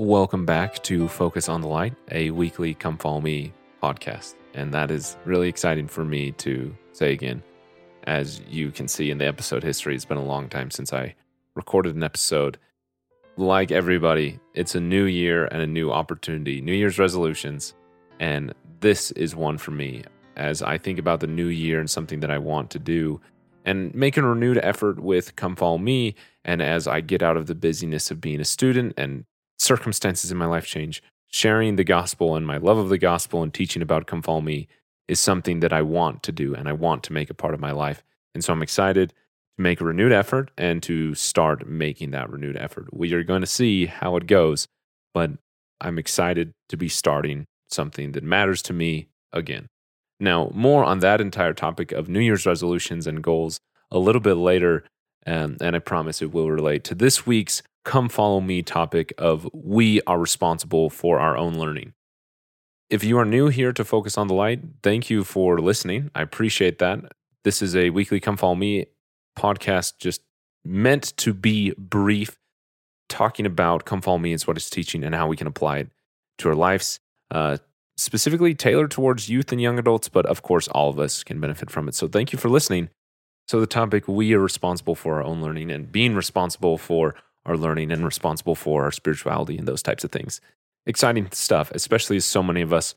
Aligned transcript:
Welcome 0.00 0.46
back 0.46 0.82
to 0.84 1.08
Focus 1.08 1.50
on 1.50 1.60
the 1.60 1.68
Light, 1.68 1.94
a 2.10 2.30
weekly 2.30 2.72
Come 2.72 2.96
Follow 2.96 3.20
Me 3.20 3.52
podcast. 3.82 4.34
And 4.54 4.72
that 4.72 4.90
is 4.90 5.18
really 5.26 5.46
exciting 5.46 5.88
for 5.88 6.06
me 6.06 6.32
to 6.38 6.74
say 6.92 7.12
again. 7.12 7.42
As 8.04 8.40
you 8.48 8.70
can 8.70 8.88
see 8.88 9.10
in 9.10 9.18
the 9.18 9.26
episode 9.26 9.62
history, 9.62 9.94
it's 9.94 10.06
been 10.06 10.16
a 10.16 10.24
long 10.24 10.48
time 10.48 10.70
since 10.70 10.94
I 10.94 11.14
recorded 11.54 11.96
an 11.96 12.02
episode. 12.02 12.56
Like 13.36 13.70
everybody, 13.70 14.40
it's 14.54 14.74
a 14.74 14.80
new 14.80 15.04
year 15.04 15.44
and 15.44 15.60
a 15.60 15.66
new 15.66 15.92
opportunity, 15.92 16.62
New 16.62 16.72
Year's 16.72 16.98
resolutions. 16.98 17.74
And 18.18 18.54
this 18.80 19.10
is 19.10 19.36
one 19.36 19.58
for 19.58 19.72
me 19.72 20.04
as 20.34 20.62
I 20.62 20.78
think 20.78 20.98
about 20.98 21.20
the 21.20 21.26
new 21.26 21.48
year 21.48 21.78
and 21.78 21.90
something 21.90 22.20
that 22.20 22.30
I 22.30 22.38
want 22.38 22.70
to 22.70 22.78
do 22.78 23.20
and 23.66 23.94
making 23.94 24.24
a 24.24 24.28
renewed 24.28 24.60
effort 24.62 24.98
with 24.98 25.36
Come 25.36 25.56
Follow 25.56 25.76
Me. 25.76 26.14
And 26.42 26.62
as 26.62 26.86
I 26.86 27.02
get 27.02 27.22
out 27.22 27.36
of 27.36 27.48
the 27.48 27.54
busyness 27.54 28.10
of 28.10 28.22
being 28.22 28.40
a 28.40 28.46
student 28.46 28.94
and 28.96 29.26
circumstances 29.60 30.32
in 30.32 30.38
my 30.38 30.46
life 30.46 30.66
change, 30.66 31.02
sharing 31.28 31.76
the 31.76 31.84
gospel 31.84 32.34
and 32.34 32.46
my 32.46 32.56
love 32.56 32.78
of 32.78 32.88
the 32.88 32.98
gospel 32.98 33.42
and 33.42 33.52
teaching 33.52 33.82
about 33.82 34.06
Come 34.06 34.22
Follow 34.22 34.40
Me 34.40 34.68
is 35.06 35.20
something 35.20 35.60
that 35.60 35.72
I 35.72 35.82
want 35.82 36.22
to 36.24 36.32
do 36.32 36.54
and 36.54 36.68
I 36.68 36.72
want 36.72 37.02
to 37.04 37.12
make 37.12 37.30
a 37.30 37.34
part 37.34 37.54
of 37.54 37.60
my 37.60 37.72
life. 37.72 38.02
And 38.34 38.42
so 38.42 38.52
I'm 38.52 38.62
excited 38.62 39.10
to 39.10 39.62
make 39.62 39.80
a 39.80 39.84
renewed 39.84 40.12
effort 40.12 40.50
and 40.56 40.82
to 40.84 41.14
start 41.14 41.68
making 41.68 42.12
that 42.12 42.30
renewed 42.30 42.56
effort. 42.56 42.88
We 42.92 43.12
are 43.12 43.22
going 43.22 43.42
to 43.42 43.46
see 43.46 43.86
how 43.86 44.16
it 44.16 44.26
goes, 44.26 44.66
but 45.12 45.32
I'm 45.80 45.98
excited 45.98 46.52
to 46.68 46.76
be 46.76 46.88
starting 46.88 47.46
something 47.68 48.12
that 48.12 48.24
matters 48.24 48.62
to 48.62 48.72
me 48.72 49.08
again. 49.32 49.66
Now, 50.18 50.50
more 50.54 50.84
on 50.84 51.00
that 51.00 51.20
entire 51.20 51.54
topic 51.54 51.92
of 51.92 52.08
New 52.08 52.20
Year's 52.20 52.46
resolutions 52.46 53.06
and 53.06 53.22
goals 53.22 53.58
a 53.90 53.98
little 53.98 54.20
bit 54.20 54.34
later, 54.34 54.84
um, 55.26 55.56
and 55.60 55.74
I 55.74 55.78
promise 55.78 56.20
it 56.22 56.32
will 56.32 56.50
relate 56.50 56.84
to 56.84 56.94
this 56.94 57.26
week's 57.26 57.62
Come 57.84 58.08
Follow 58.08 58.40
Me 58.40 58.62
topic 58.62 59.12
of 59.16 59.48
we 59.52 60.02
are 60.02 60.18
responsible 60.18 60.90
for 60.90 61.18
our 61.18 61.36
own 61.36 61.54
learning. 61.54 61.94
If 62.90 63.04
you 63.04 63.18
are 63.18 63.24
new 63.24 63.48
here 63.48 63.72
to 63.72 63.84
Focus 63.84 64.18
on 64.18 64.26
the 64.26 64.34
Light, 64.34 64.60
thank 64.82 65.08
you 65.08 65.24
for 65.24 65.60
listening. 65.60 66.10
I 66.14 66.22
appreciate 66.22 66.78
that. 66.78 67.12
This 67.44 67.62
is 67.62 67.74
a 67.74 67.90
weekly 67.90 68.20
Come 68.20 68.36
Follow 68.36 68.56
Me 68.56 68.86
podcast 69.38 69.94
just 69.98 70.20
meant 70.64 71.16
to 71.16 71.32
be 71.32 71.72
brief, 71.78 72.36
talking 73.08 73.46
about 73.46 73.86
Come 73.86 74.02
Follow 74.02 74.18
Me 74.18 74.32
is 74.32 74.46
what 74.46 74.56
it's 74.56 74.68
teaching 74.68 75.02
and 75.02 75.14
how 75.14 75.26
we 75.26 75.36
can 75.36 75.46
apply 75.46 75.78
it 75.78 75.88
to 76.38 76.48
our 76.48 76.54
lives. 76.54 77.00
Uh, 77.30 77.58
specifically 77.96 78.54
tailored 78.54 78.90
towards 78.90 79.28
youth 79.28 79.52
and 79.52 79.60
young 79.60 79.78
adults, 79.78 80.08
but 80.08 80.26
of 80.26 80.42
course, 80.42 80.68
all 80.68 80.90
of 80.90 80.98
us 80.98 81.22
can 81.22 81.40
benefit 81.40 81.70
from 81.70 81.88
it. 81.88 81.94
So, 81.94 82.08
thank 82.08 82.32
you 82.32 82.38
for 82.38 82.48
listening. 82.50 82.90
So, 83.48 83.60
the 83.60 83.66
topic 83.66 84.06
we 84.06 84.34
are 84.34 84.40
responsible 84.40 84.94
for 84.94 85.16
our 85.16 85.22
own 85.22 85.40
learning 85.40 85.70
and 85.70 85.90
being 85.90 86.14
responsible 86.14 86.76
for 86.76 87.14
our 87.46 87.56
learning 87.56 87.90
and 87.90 88.04
responsible 88.04 88.54
for 88.54 88.84
our 88.84 88.92
spirituality 88.92 89.56
and 89.56 89.66
those 89.66 89.82
types 89.82 90.04
of 90.04 90.12
things. 90.12 90.40
Exciting 90.86 91.28
stuff, 91.32 91.70
especially 91.74 92.16
as 92.16 92.24
so 92.24 92.42
many 92.42 92.60
of 92.60 92.72
us, 92.72 92.94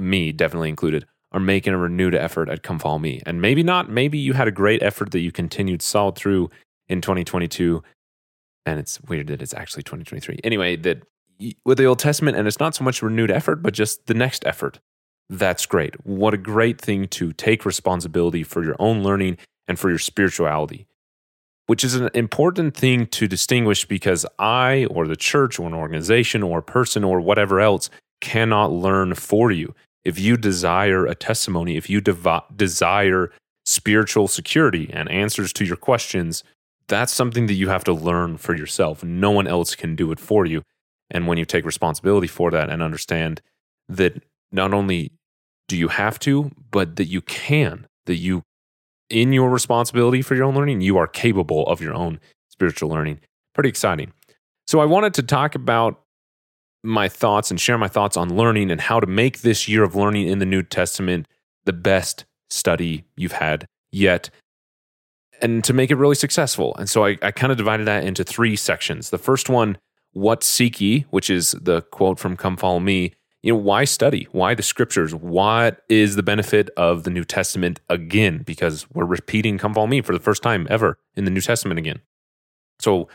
me 0.00 0.32
definitely 0.32 0.68
included, 0.68 1.06
are 1.32 1.40
making 1.40 1.74
a 1.74 1.78
renewed 1.78 2.14
effort 2.14 2.48
at 2.48 2.62
Come 2.62 2.78
Follow 2.78 2.98
Me. 2.98 3.22
And 3.26 3.40
maybe 3.40 3.62
not, 3.62 3.90
maybe 3.90 4.18
you 4.18 4.32
had 4.32 4.48
a 4.48 4.52
great 4.52 4.82
effort 4.82 5.10
that 5.10 5.20
you 5.20 5.32
continued 5.32 5.82
solid 5.82 6.16
through 6.16 6.50
in 6.88 7.00
2022. 7.00 7.82
And 8.64 8.80
it's 8.80 9.00
weird 9.02 9.26
that 9.28 9.42
it's 9.42 9.54
actually 9.54 9.82
2023. 9.82 10.40
Anyway, 10.42 10.76
that 10.76 11.02
with 11.64 11.78
the 11.78 11.84
Old 11.84 11.98
Testament, 11.98 12.36
and 12.36 12.48
it's 12.48 12.60
not 12.60 12.74
so 12.74 12.84
much 12.84 13.02
renewed 13.02 13.30
effort, 13.30 13.56
but 13.56 13.74
just 13.74 14.06
the 14.06 14.14
next 14.14 14.46
effort. 14.46 14.80
That's 15.28 15.66
great. 15.66 15.94
What 16.06 16.34
a 16.34 16.38
great 16.38 16.80
thing 16.80 17.08
to 17.08 17.32
take 17.32 17.66
responsibility 17.66 18.42
for 18.42 18.64
your 18.64 18.76
own 18.78 19.02
learning 19.02 19.38
and 19.68 19.78
for 19.78 19.90
your 19.90 19.98
spirituality, 19.98 20.86
which 21.66 21.84
is 21.84 21.94
an 21.94 22.10
important 22.14 22.76
thing 22.76 23.06
to 23.06 23.26
distinguish 23.26 23.84
because 23.84 24.24
I, 24.38 24.86
or 24.86 25.06
the 25.06 25.16
church, 25.16 25.58
or 25.58 25.66
an 25.66 25.74
organization, 25.74 26.42
or 26.42 26.58
a 26.58 26.62
person, 26.62 27.04
or 27.04 27.20
whatever 27.20 27.60
else 27.60 27.90
cannot 28.20 28.72
learn 28.72 29.14
for 29.14 29.50
you. 29.50 29.74
If 30.04 30.18
you 30.18 30.36
desire 30.36 31.04
a 31.06 31.14
testimony, 31.14 31.76
if 31.76 31.90
you 31.90 32.00
desire 32.00 33.32
spiritual 33.64 34.28
security 34.28 34.88
and 34.92 35.10
answers 35.10 35.52
to 35.54 35.64
your 35.64 35.76
questions, 35.76 36.44
that's 36.88 37.12
something 37.12 37.46
that 37.48 37.54
you 37.54 37.68
have 37.68 37.82
to 37.84 37.92
learn 37.92 38.36
for 38.36 38.56
yourself. 38.56 39.02
No 39.02 39.32
one 39.32 39.48
else 39.48 39.74
can 39.74 39.96
do 39.96 40.12
it 40.12 40.20
for 40.20 40.46
you. 40.46 40.62
And 41.10 41.26
when 41.26 41.38
you 41.38 41.44
take 41.44 41.64
responsibility 41.64 42.28
for 42.28 42.50
that 42.52 42.70
and 42.70 42.82
understand 42.82 43.40
that 43.88 44.22
not 44.52 44.72
only 44.72 45.10
do 45.68 45.76
you 45.76 45.88
have 45.88 46.18
to, 46.20 46.52
but 46.70 46.96
that 46.96 47.06
you 47.06 47.20
can, 47.20 47.86
that 48.06 48.16
you, 48.16 48.42
in 49.10 49.32
your 49.32 49.50
responsibility 49.50 50.22
for 50.22 50.34
your 50.34 50.44
own 50.44 50.54
learning, 50.54 50.80
you 50.80 50.96
are 50.96 51.06
capable 51.06 51.66
of 51.66 51.80
your 51.80 51.94
own 51.94 52.20
spiritual 52.48 52.88
learning. 52.88 53.20
Pretty 53.54 53.68
exciting. 53.68 54.12
So 54.66 54.80
I 54.80 54.84
wanted 54.84 55.14
to 55.14 55.22
talk 55.22 55.54
about 55.54 56.02
my 56.82 57.08
thoughts 57.08 57.50
and 57.50 57.60
share 57.60 57.78
my 57.78 57.88
thoughts 57.88 58.16
on 58.16 58.36
learning 58.36 58.70
and 58.70 58.80
how 58.80 59.00
to 59.00 59.06
make 59.06 59.40
this 59.40 59.68
year 59.68 59.82
of 59.82 59.94
learning 59.94 60.28
in 60.28 60.38
the 60.38 60.46
New 60.46 60.62
Testament 60.62 61.26
the 61.64 61.72
best 61.72 62.24
study 62.48 63.04
you've 63.16 63.32
had 63.32 63.66
yet 63.90 64.30
and 65.42 65.62
to 65.64 65.72
make 65.72 65.90
it 65.90 65.96
really 65.96 66.14
successful. 66.14 66.74
And 66.76 66.88
so 66.88 67.04
I, 67.04 67.18
I 67.22 67.30
kind 67.30 67.50
of 67.50 67.58
divided 67.58 67.86
that 67.86 68.04
into 68.04 68.24
three 68.24 68.56
sections. 68.56 69.10
The 69.10 69.18
first 69.18 69.48
one 69.48 69.78
what 70.12 70.42
seek 70.42 70.80
ye, 70.80 71.04
which 71.10 71.28
is 71.28 71.54
the 71.60 71.82
quote 71.82 72.18
from 72.18 72.38
Come 72.38 72.56
Follow 72.56 72.80
Me, 72.80 73.12
you 73.46 73.52
know, 73.52 73.58
why 73.58 73.84
study? 73.84 74.26
Why 74.32 74.56
the 74.56 74.62
scriptures? 74.64 75.14
What 75.14 75.84
is 75.88 76.16
the 76.16 76.22
benefit 76.24 76.68
of 76.76 77.04
the 77.04 77.10
New 77.10 77.22
Testament 77.22 77.78
again? 77.88 78.42
Because 78.44 78.90
we're 78.90 79.04
repeating 79.04 79.56
Come 79.56 79.72
Follow 79.72 79.86
Me 79.86 80.00
for 80.00 80.12
the 80.12 80.18
first 80.18 80.42
time 80.42 80.66
ever 80.68 80.98
in 81.14 81.26
the 81.26 81.30
New 81.30 81.40
Testament 81.40 81.78
again. 81.78 82.00
So, 82.80 83.08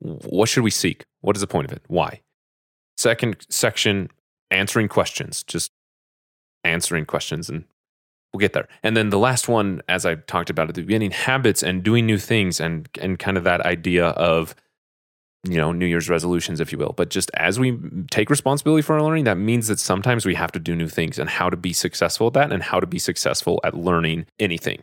what 0.00 0.48
should 0.48 0.64
we 0.64 0.70
seek? 0.70 1.04
What 1.20 1.36
is 1.36 1.42
the 1.42 1.46
point 1.46 1.66
of 1.66 1.76
it? 1.76 1.82
Why? 1.86 2.22
Second 2.96 3.44
section, 3.50 4.08
answering 4.50 4.88
questions, 4.88 5.42
just 5.42 5.70
answering 6.64 7.04
questions, 7.04 7.50
and 7.50 7.64
we'll 8.32 8.40
get 8.40 8.54
there. 8.54 8.68
And 8.82 8.96
then 8.96 9.10
the 9.10 9.18
last 9.18 9.48
one, 9.48 9.82
as 9.86 10.06
I 10.06 10.14
talked 10.14 10.48
about 10.48 10.70
at 10.70 10.76
the 10.76 10.80
beginning, 10.80 11.10
habits 11.10 11.62
and 11.62 11.82
doing 11.82 12.06
new 12.06 12.16
things, 12.16 12.58
and 12.58 12.88
and 13.02 13.18
kind 13.18 13.36
of 13.36 13.44
that 13.44 13.60
idea 13.60 14.06
of 14.06 14.54
you 15.44 15.56
know, 15.56 15.72
New 15.72 15.86
Year's 15.86 16.08
resolutions, 16.08 16.60
if 16.60 16.72
you 16.72 16.78
will. 16.78 16.94
But 16.96 17.10
just 17.10 17.30
as 17.34 17.58
we 17.58 17.78
take 18.10 18.30
responsibility 18.30 18.82
for 18.82 18.94
our 18.94 19.02
learning, 19.02 19.24
that 19.24 19.36
means 19.36 19.68
that 19.68 19.78
sometimes 19.78 20.24
we 20.24 20.34
have 20.34 20.52
to 20.52 20.58
do 20.58 20.74
new 20.74 20.88
things 20.88 21.18
and 21.18 21.28
how 21.28 21.50
to 21.50 21.56
be 21.56 21.72
successful 21.72 22.28
at 22.28 22.32
that 22.34 22.52
and 22.52 22.62
how 22.62 22.80
to 22.80 22.86
be 22.86 22.98
successful 22.98 23.60
at 23.64 23.74
learning 23.74 24.26
anything. 24.38 24.80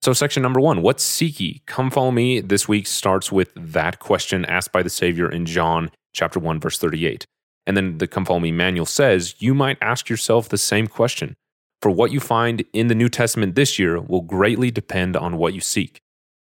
So, 0.00 0.12
section 0.12 0.42
number 0.42 0.60
one, 0.60 0.82
what's 0.82 1.02
seek? 1.02 1.62
Come 1.66 1.90
follow 1.90 2.10
me. 2.10 2.40
This 2.40 2.68
week 2.68 2.86
starts 2.86 3.32
with 3.32 3.50
that 3.56 3.98
question 3.98 4.44
asked 4.44 4.72
by 4.72 4.82
the 4.82 4.90
Savior 4.90 5.30
in 5.30 5.44
John 5.44 5.90
chapter 6.14 6.38
1, 6.38 6.60
verse 6.60 6.78
38. 6.78 7.26
And 7.66 7.76
then 7.76 7.98
the 7.98 8.06
Come 8.06 8.24
Follow 8.24 8.40
Me 8.40 8.50
manual 8.50 8.86
says, 8.86 9.34
you 9.40 9.54
might 9.54 9.76
ask 9.82 10.08
yourself 10.08 10.48
the 10.48 10.56
same 10.56 10.86
question. 10.86 11.34
For 11.82 11.90
what 11.90 12.10
you 12.10 12.18
find 12.18 12.64
in 12.72 12.88
the 12.88 12.94
New 12.94 13.08
Testament 13.08 13.54
this 13.54 13.78
year 13.78 14.00
will 14.00 14.22
greatly 14.22 14.70
depend 14.70 15.16
on 15.16 15.36
what 15.36 15.52
you 15.52 15.60
seek 15.60 16.00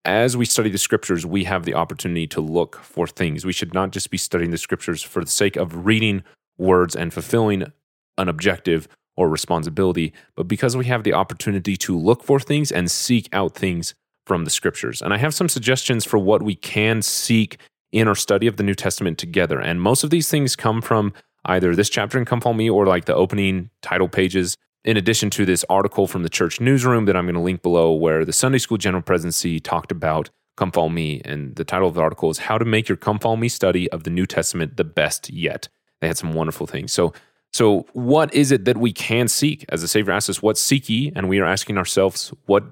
as 0.07 0.37
we 0.37 0.45
study 0.45 0.69
the 0.69 0.77
scriptures, 0.77 1.25
we 1.25 1.43
have 1.43 1.65
the 1.65 1.73
opportunity 1.73 2.25
to 2.27 2.41
look 2.41 2.77
for 2.77 3.05
things. 3.07 3.45
We 3.45 3.51
should 3.51 3.73
not 3.73 3.91
just 3.91 4.09
be 4.09 4.17
studying 4.17 4.51
the 4.51 4.57
scriptures 4.57 5.03
for 5.03 5.23
the 5.23 5.29
sake 5.29 5.57
of 5.57 5.85
reading 5.85 6.23
words 6.57 6.95
and 6.95 7.13
fulfilling 7.13 7.71
an 8.17 8.29
objective 8.29 8.87
or 9.17 9.27
responsibility, 9.27 10.13
but 10.35 10.47
because 10.47 10.77
we 10.77 10.85
have 10.85 11.03
the 11.03 11.13
opportunity 11.13 11.75
to 11.75 11.97
look 11.97 12.23
for 12.23 12.39
things 12.39 12.71
and 12.71 12.89
seek 12.89 13.27
out 13.33 13.53
things 13.53 13.93
from 14.25 14.45
the 14.45 14.49
scriptures. 14.49 15.01
And 15.01 15.13
I 15.13 15.17
have 15.17 15.33
some 15.33 15.49
suggestions 15.49 16.05
for 16.05 16.17
what 16.17 16.41
we 16.41 16.55
can 16.55 17.01
seek 17.01 17.59
in 17.91 18.07
our 18.07 18.15
study 18.15 18.47
of 18.47 18.57
the 18.57 18.63
New 18.63 18.75
Testament 18.75 19.17
together. 19.17 19.59
And 19.59 19.81
most 19.81 20.03
of 20.03 20.09
these 20.09 20.29
things 20.29 20.55
come 20.55 20.81
from 20.81 21.13
either 21.45 21.75
this 21.75 21.89
chapter 21.89 22.17
in 22.17 22.25
Come 22.25 22.41
Follow 22.41 22.55
Me 22.55 22.69
or 22.69 22.85
like 22.85 23.05
the 23.05 23.15
opening 23.15 23.71
title 23.81 24.07
pages 24.07 24.57
in 24.87 24.95
addition 24.95 25.29
to 25.29 25.45
this 25.45 25.65
article 25.69 26.07
from 26.07 26.23
the 26.23 26.29
church 26.29 26.61
newsroom 26.61 27.05
that 27.05 27.17
I'm 27.17 27.25
going 27.25 27.35
to 27.35 27.41
link 27.41 27.61
below, 27.61 27.91
where 27.91 28.23
the 28.23 28.31
Sunday 28.31 28.57
School 28.57 28.77
General 28.77 29.03
Presidency 29.03 29.59
talked 29.59 29.91
about 29.91 30.29
Come 30.55 30.71
Follow 30.71 30.87
Me. 30.87 31.21
And 31.25 31.53
the 31.57 31.65
title 31.65 31.89
of 31.89 31.95
the 31.95 32.01
article 32.01 32.29
is 32.29 32.37
How 32.37 32.57
to 32.57 32.63
Make 32.63 32.87
Your 32.87 32.95
Come 32.95 33.19
Follow 33.19 33.35
Me 33.35 33.49
Study 33.49 33.91
of 33.91 34.05
the 34.05 34.09
New 34.09 34.25
Testament 34.25 34.77
the 34.77 34.85
Best 34.85 35.29
Yet. 35.29 35.67
They 35.99 36.07
had 36.07 36.17
some 36.17 36.31
wonderful 36.31 36.67
things. 36.67 36.93
So, 36.93 37.11
so 37.51 37.85
what 37.91 38.33
is 38.33 38.53
it 38.53 38.63
that 38.63 38.77
we 38.77 38.93
can 38.93 39.27
seek? 39.27 39.65
As 39.67 39.81
the 39.81 39.89
Savior 39.89 40.13
asks 40.13 40.29
us, 40.29 40.41
What 40.41 40.57
seek 40.57 40.87
ye? 40.87 41.11
And 41.13 41.27
we 41.27 41.39
are 41.39 41.45
asking 41.45 41.77
ourselves, 41.77 42.31
What 42.45 42.63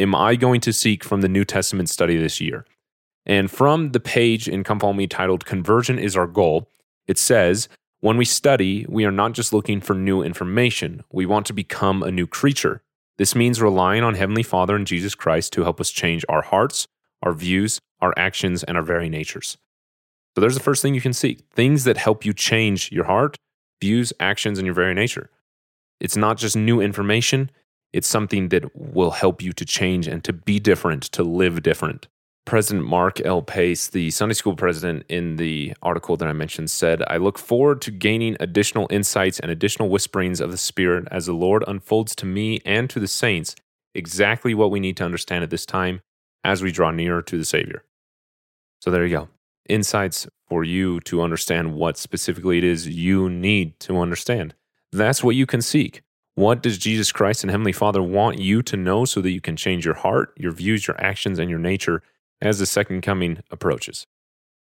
am 0.00 0.12
I 0.12 0.34
going 0.34 0.60
to 0.62 0.72
seek 0.72 1.04
from 1.04 1.20
the 1.20 1.28
New 1.28 1.44
Testament 1.44 1.88
study 1.88 2.16
this 2.16 2.40
year? 2.40 2.66
And 3.24 3.48
from 3.48 3.92
the 3.92 4.00
page 4.00 4.48
in 4.48 4.64
Come 4.64 4.80
Follow 4.80 4.92
Me 4.92 5.06
titled 5.06 5.46
Conversion 5.46 6.00
is 6.00 6.16
Our 6.16 6.26
Goal, 6.26 6.68
it 7.06 7.16
says, 7.16 7.68
when 8.00 8.16
we 8.16 8.24
study, 8.24 8.86
we 8.88 9.04
are 9.04 9.12
not 9.12 9.32
just 9.32 9.52
looking 9.52 9.80
for 9.80 9.94
new 9.94 10.22
information, 10.22 11.04
we 11.12 11.26
want 11.26 11.46
to 11.46 11.52
become 11.52 12.02
a 12.02 12.10
new 12.10 12.26
creature. 12.26 12.82
This 13.18 13.34
means 13.34 13.60
relying 13.60 14.02
on 14.02 14.14
Heavenly 14.14 14.42
Father 14.42 14.74
and 14.74 14.86
Jesus 14.86 15.14
Christ 15.14 15.52
to 15.52 15.64
help 15.64 15.80
us 15.80 15.90
change 15.90 16.24
our 16.28 16.40
hearts, 16.40 16.88
our 17.22 17.34
views, 17.34 17.78
our 18.00 18.14
actions, 18.16 18.64
and 18.64 18.78
our 18.78 18.82
very 18.82 19.10
natures. 19.10 19.58
So 20.34 20.40
there's 20.40 20.54
the 20.54 20.62
first 20.62 20.80
thing 20.80 20.94
you 20.94 21.02
can 21.02 21.12
seek 21.12 21.40
things 21.52 21.84
that 21.84 21.98
help 21.98 22.24
you 22.24 22.32
change 22.32 22.90
your 22.90 23.04
heart, 23.04 23.36
views, 23.82 24.12
actions, 24.18 24.58
and 24.58 24.64
your 24.64 24.74
very 24.74 24.94
nature. 24.94 25.28
It's 26.00 26.16
not 26.16 26.38
just 26.38 26.56
new 26.56 26.80
information, 26.80 27.50
it's 27.92 28.08
something 28.08 28.48
that 28.48 28.74
will 28.74 29.10
help 29.10 29.42
you 29.42 29.52
to 29.52 29.64
change 29.66 30.06
and 30.06 30.24
to 30.24 30.32
be 30.32 30.58
different, 30.58 31.02
to 31.12 31.22
live 31.22 31.62
different 31.62 32.08
President 32.50 32.84
Mark 32.84 33.24
L. 33.24 33.42
Pace, 33.42 33.86
the 33.86 34.10
Sunday 34.10 34.34
school 34.34 34.56
president 34.56 35.06
in 35.08 35.36
the 35.36 35.72
article 35.82 36.16
that 36.16 36.26
I 36.26 36.32
mentioned, 36.32 36.68
said, 36.68 37.00
I 37.06 37.16
look 37.16 37.38
forward 37.38 37.80
to 37.82 37.92
gaining 37.92 38.36
additional 38.40 38.88
insights 38.90 39.38
and 39.38 39.52
additional 39.52 39.88
whisperings 39.88 40.40
of 40.40 40.50
the 40.50 40.56
Spirit 40.56 41.06
as 41.12 41.26
the 41.26 41.32
Lord 41.32 41.62
unfolds 41.68 42.16
to 42.16 42.26
me 42.26 42.60
and 42.64 42.90
to 42.90 42.98
the 42.98 43.06
saints 43.06 43.54
exactly 43.94 44.52
what 44.52 44.72
we 44.72 44.80
need 44.80 44.96
to 44.96 45.04
understand 45.04 45.44
at 45.44 45.50
this 45.50 45.64
time 45.64 46.00
as 46.42 46.60
we 46.60 46.72
draw 46.72 46.90
nearer 46.90 47.22
to 47.22 47.38
the 47.38 47.44
Savior. 47.44 47.84
So 48.80 48.90
there 48.90 49.06
you 49.06 49.16
go. 49.16 49.28
Insights 49.68 50.26
for 50.48 50.64
you 50.64 50.98
to 51.02 51.22
understand 51.22 51.76
what 51.76 51.98
specifically 51.98 52.58
it 52.58 52.64
is 52.64 52.88
you 52.88 53.30
need 53.30 53.78
to 53.78 54.00
understand. 54.00 54.56
That's 54.90 55.22
what 55.22 55.36
you 55.36 55.46
can 55.46 55.62
seek. 55.62 56.02
What 56.34 56.64
does 56.64 56.78
Jesus 56.78 57.12
Christ 57.12 57.44
and 57.44 57.50
Heavenly 57.52 57.70
Father 57.70 58.02
want 58.02 58.40
you 58.40 58.60
to 58.62 58.76
know 58.76 59.04
so 59.04 59.20
that 59.20 59.30
you 59.30 59.40
can 59.40 59.54
change 59.54 59.84
your 59.84 59.94
heart, 59.94 60.32
your 60.36 60.50
views, 60.50 60.88
your 60.88 61.00
actions, 61.00 61.38
and 61.38 61.48
your 61.48 61.60
nature 61.60 62.02
as 62.40 62.58
the 62.58 62.66
second 62.66 63.02
coming 63.02 63.42
approaches? 63.50 64.06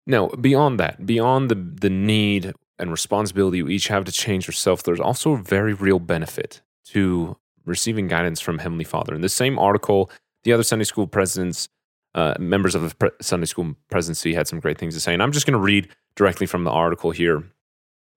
Now, 0.07 0.29
beyond 0.29 0.79
that, 0.81 1.05
beyond 1.05 1.51
the, 1.51 1.55
the 1.55 1.91
need 1.91 2.55
and 2.79 2.91
responsibility 2.91 3.59
you 3.59 3.69
each 3.69 3.89
have 3.89 4.05
to 4.05 4.13
change 4.13 4.47
yourself, 4.47 4.83
there's 4.83 5.01
also 5.01 5.33
a 5.33 5.39
very 5.39 5.75
real 5.75 5.99
benefit 5.99 6.63
to 6.87 7.37
receiving 7.65 8.07
guidance 8.07 8.41
from 8.41 8.59
Heavenly 8.59 8.85
Father. 8.85 9.15
In 9.15 9.21
the 9.21 9.29
same 9.29 9.59
article, 9.59 10.11
the 10.45 10.53
other 10.53 10.63
Sunday 10.63 10.85
school 10.85 11.07
presidents, 11.07 11.69
uh, 12.15 12.35
members 12.39 12.75
of 12.75 12.83
the 12.89 12.95
pre- 12.95 13.11
Sunday 13.21 13.47
school 13.47 13.75
presidency, 13.91 14.35
had 14.35 14.47
some 14.47 14.61
great 14.61 14.79
things 14.79 14.95
to 14.95 15.01
say. 15.01 15.13
And 15.13 15.23
I'm 15.23 15.33
just 15.33 15.47
going 15.47 15.59
to 15.59 15.65
read 15.65 15.89
directly 16.15 16.47
from 16.47 16.65
the 16.65 16.71
article 16.71 17.11
here. 17.11 17.43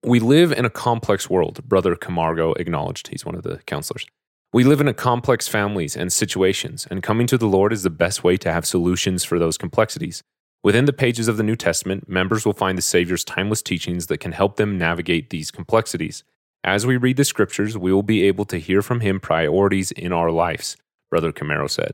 We 0.04 0.20
live 0.20 0.52
in 0.52 0.64
a 0.64 0.70
complex 0.70 1.28
world, 1.28 1.62
Brother 1.68 1.96
Camargo 1.96 2.52
acknowledged. 2.54 3.08
He's 3.08 3.26
one 3.26 3.34
of 3.34 3.42
the 3.42 3.58
counselors. 3.66 4.06
We 4.52 4.64
live 4.64 4.80
in 4.80 4.88
a 4.88 4.94
complex 4.94 5.46
families 5.46 5.96
and 5.96 6.12
situations, 6.12 6.84
and 6.90 7.04
coming 7.04 7.28
to 7.28 7.38
the 7.38 7.46
Lord 7.46 7.72
is 7.72 7.84
the 7.84 7.88
best 7.90 8.24
way 8.24 8.36
to 8.38 8.52
have 8.52 8.66
solutions 8.66 9.22
for 9.22 9.38
those 9.38 9.56
complexities. 9.56 10.24
Within 10.64 10.86
the 10.86 10.92
pages 10.92 11.28
of 11.28 11.36
the 11.36 11.44
New 11.44 11.54
Testament, 11.54 12.08
members 12.08 12.44
will 12.44 12.52
find 12.52 12.76
the 12.76 12.82
Savior's 12.82 13.22
timeless 13.22 13.62
teachings 13.62 14.08
that 14.08 14.18
can 14.18 14.32
help 14.32 14.56
them 14.56 14.76
navigate 14.76 15.30
these 15.30 15.52
complexities. 15.52 16.24
As 16.64 16.84
we 16.84 16.96
read 16.96 17.16
the 17.16 17.24
scriptures, 17.24 17.78
we 17.78 17.92
will 17.92 18.02
be 18.02 18.24
able 18.24 18.44
to 18.46 18.58
hear 18.58 18.82
from 18.82 18.98
him 18.98 19.20
priorities 19.20 19.92
in 19.92 20.12
our 20.12 20.32
lives, 20.32 20.76
Brother 21.10 21.30
Camargo 21.30 21.68
said. 21.68 21.92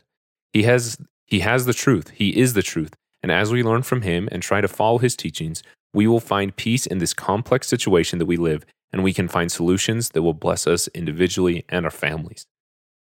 He 0.55 0.63
has, 0.63 0.97
he 1.27 1.41
has 1.41 1.67
the 1.67 1.75
truth, 1.75 2.09
he 2.15 2.39
is 2.39 2.55
the 2.55 2.63
truth, 2.63 2.95
and 3.23 3.31
as 3.31 3.53
we 3.53 3.63
learn 3.63 3.83
from 3.83 4.01
him 4.01 4.31
and 4.33 4.43
try 4.43 4.63
to 4.63 4.69
follow 4.69 4.97
his 4.97 5.15
teachings, 5.15 5.63
we 5.93 6.07
will 6.07 6.21
find 6.21 6.57
peace 6.57 6.87
in 6.87 6.99
this 6.99 7.13
complex 7.13 7.69
situation 7.69 8.19
that 8.19 8.25
we 8.27 8.39
live, 8.39 8.65
and 8.93 9.03
we 9.03 9.13
can 9.13 9.29
find 9.29 9.51
solutions 9.51 10.11
that 10.11 10.23
will 10.23 10.35
bless 10.35 10.67
us 10.67 10.89
individually 10.89 11.65
and 11.69 11.85
our 11.85 11.91
families. 11.91 12.47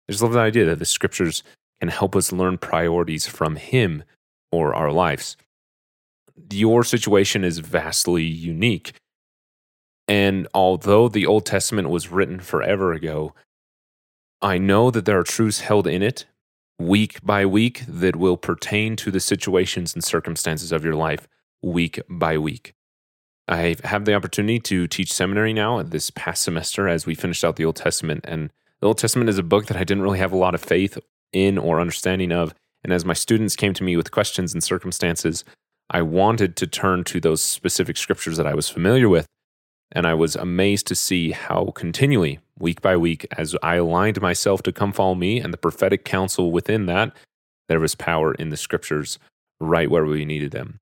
I 0.07 0.11
just 0.11 0.23
love 0.23 0.33
the 0.33 0.39
idea 0.39 0.65
that 0.65 0.79
the 0.79 0.85
scriptures 0.85 1.43
can 1.79 1.89
help 1.89 2.15
us 2.15 2.31
learn 2.31 2.57
priorities 2.57 3.27
from 3.27 3.55
him 3.55 4.03
for 4.51 4.73
our 4.73 4.91
lives. 4.91 5.37
Your 6.51 6.83
situation 6.83 7.43
is 7.43 7.59
vastly 7.59 8.23
unique 8.23 8.93
and 10.07 10.47
although 10.53 11.07
the 11.07 11.25
Old 11.25 11.45
Testament 11.45 11.89
was 11.89 12.11
written 12.11 12.39
forever 12.39 12.93
ago, 12.93 13.33
I 14.41 14.57
know 14.57 14.91
that 14.91 15.05
there 15.05 15.19
are 15.19 15.23
truths 15.23 15.61
held 15.61 15.87
in 15.87 16.03
it 16.03 16.25
week 16.77 17.19
by 17.23 17.45
week 17.45 17.83
that 17.87 18.15
will 18.15 18.37
pertain 18.37 18.95
to 18.97 19.09
the 19.09 19.19
situations 19.19 19.93
and 19.93 20.03
circumstances 20.03 20.71
of 20.71 20.83
your 20.83 20.95
life 20.95 21.27
week 21.63 21.99
by 22.07 22.37
week. 22.37 22.74
I 23.47 23.75
have 23.83 24.05
the 24.05 24.15
opportunity 24.15 24.59
to 24.59 24.87
teach 24.87 25.13
seminary 25.13 25.53
now 25.53 25.81
this 25.83 26.09
past 26.09 26.43
semester 26.43 26.87
as 26.87 27.05
we 27.05 27.13
finished 27.13 27.43
out 27.43 27.57
the 27.57 27.65
Old 27.65 27.75
Testament. 27.75 28.25
And 28.27 28.49
the 28.81 28.87
Old 28.87 28.97
Testament 28.97 29.29
is 29.29 29.37
a 29.37 29.43
book 29.43 29.67
that 29.67 29.77
I 29.77 29.83
didn't 29.83 30.03
really 30.03 30.19
have 30.19 30.31
a 30.31 30.37
lot 30.37 30.55
of 30.55 30.61
faith 30.61 30.97
in 31.31 31.57
or 31.57 31.79
understanding 31.79 32.31
of. 32.31 32.55
And 32.83 32.91
as 32.91 33.05
my 33.05 33.13
students 33.13 33.55
came 33.55 33.73
to 33.75 33.83
me 33.83 33.95
with 33.95 34.11
questions 34.11 34.53
and 34.53 34.63
circumstances, 34.63 35.43
I 35.89 36.01
wanted 36.01 36.55
to 36.57 36.67
turn 36.67 37.03
to 37.05 37.19
those 37.19 37.43
specific 37.43 37.97
scriptures 37.97 38.37
that 38.37 38.47
I 38.47 38.55
was 38.55 38.69
familiar 38.69 39.07
with 39.07 39.27
and 39.91 40.07
I 40.07 40.13
was 40.13 40.35
amazed 40.35 40.87
to 40.87 40.95
see 40.95 41.31
how 41.31 41.71
continually, 41.75 42.39
week 42.57 42.81
by 42.81 42.97
week, 42.97 43.27
as 43.37 43.55
I 43.61 43.75
aligned 43.75 44.21
myself 44.21 44.63
to 44.63 44.71
come 44.71 44.91
follow 44.91 45.15
me 45.15 45.39
and 45.39 45.53
the 45.53 45.57
prophetic 45.57 46.03
counsel 46.03 46.51
within 46.51 46.85
that, 46.87 47.15
there 47.67 47.79
was 47.79 47.95
power 47.95 48.33
in 48.33 48.49
the 48.49 48.57
scriptures 48.57 49.19
right 49.59 49.89
where 49.89 50.05
we 50.05 50.25
needed 50.25 50.51
them. 50.51 50.79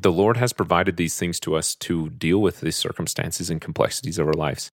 The 0.00 0.12
Lord 0.12 0.36
has 0.36 0.52
provided 0.52 0.96
these 0.96 1.18
things 1.18 1.40
to 1.40 1.56
us 1.56 1.74
to 1.76 2.10
deal 2.10 2.40
with 2.40 2.60
the 2.60 2.70
circumstances 2.70 3.50
and 3.50 3.60
complexities 3.60 4.18
of 4.18 4.28
our 4.28 4.34
lives. 4.34 4.70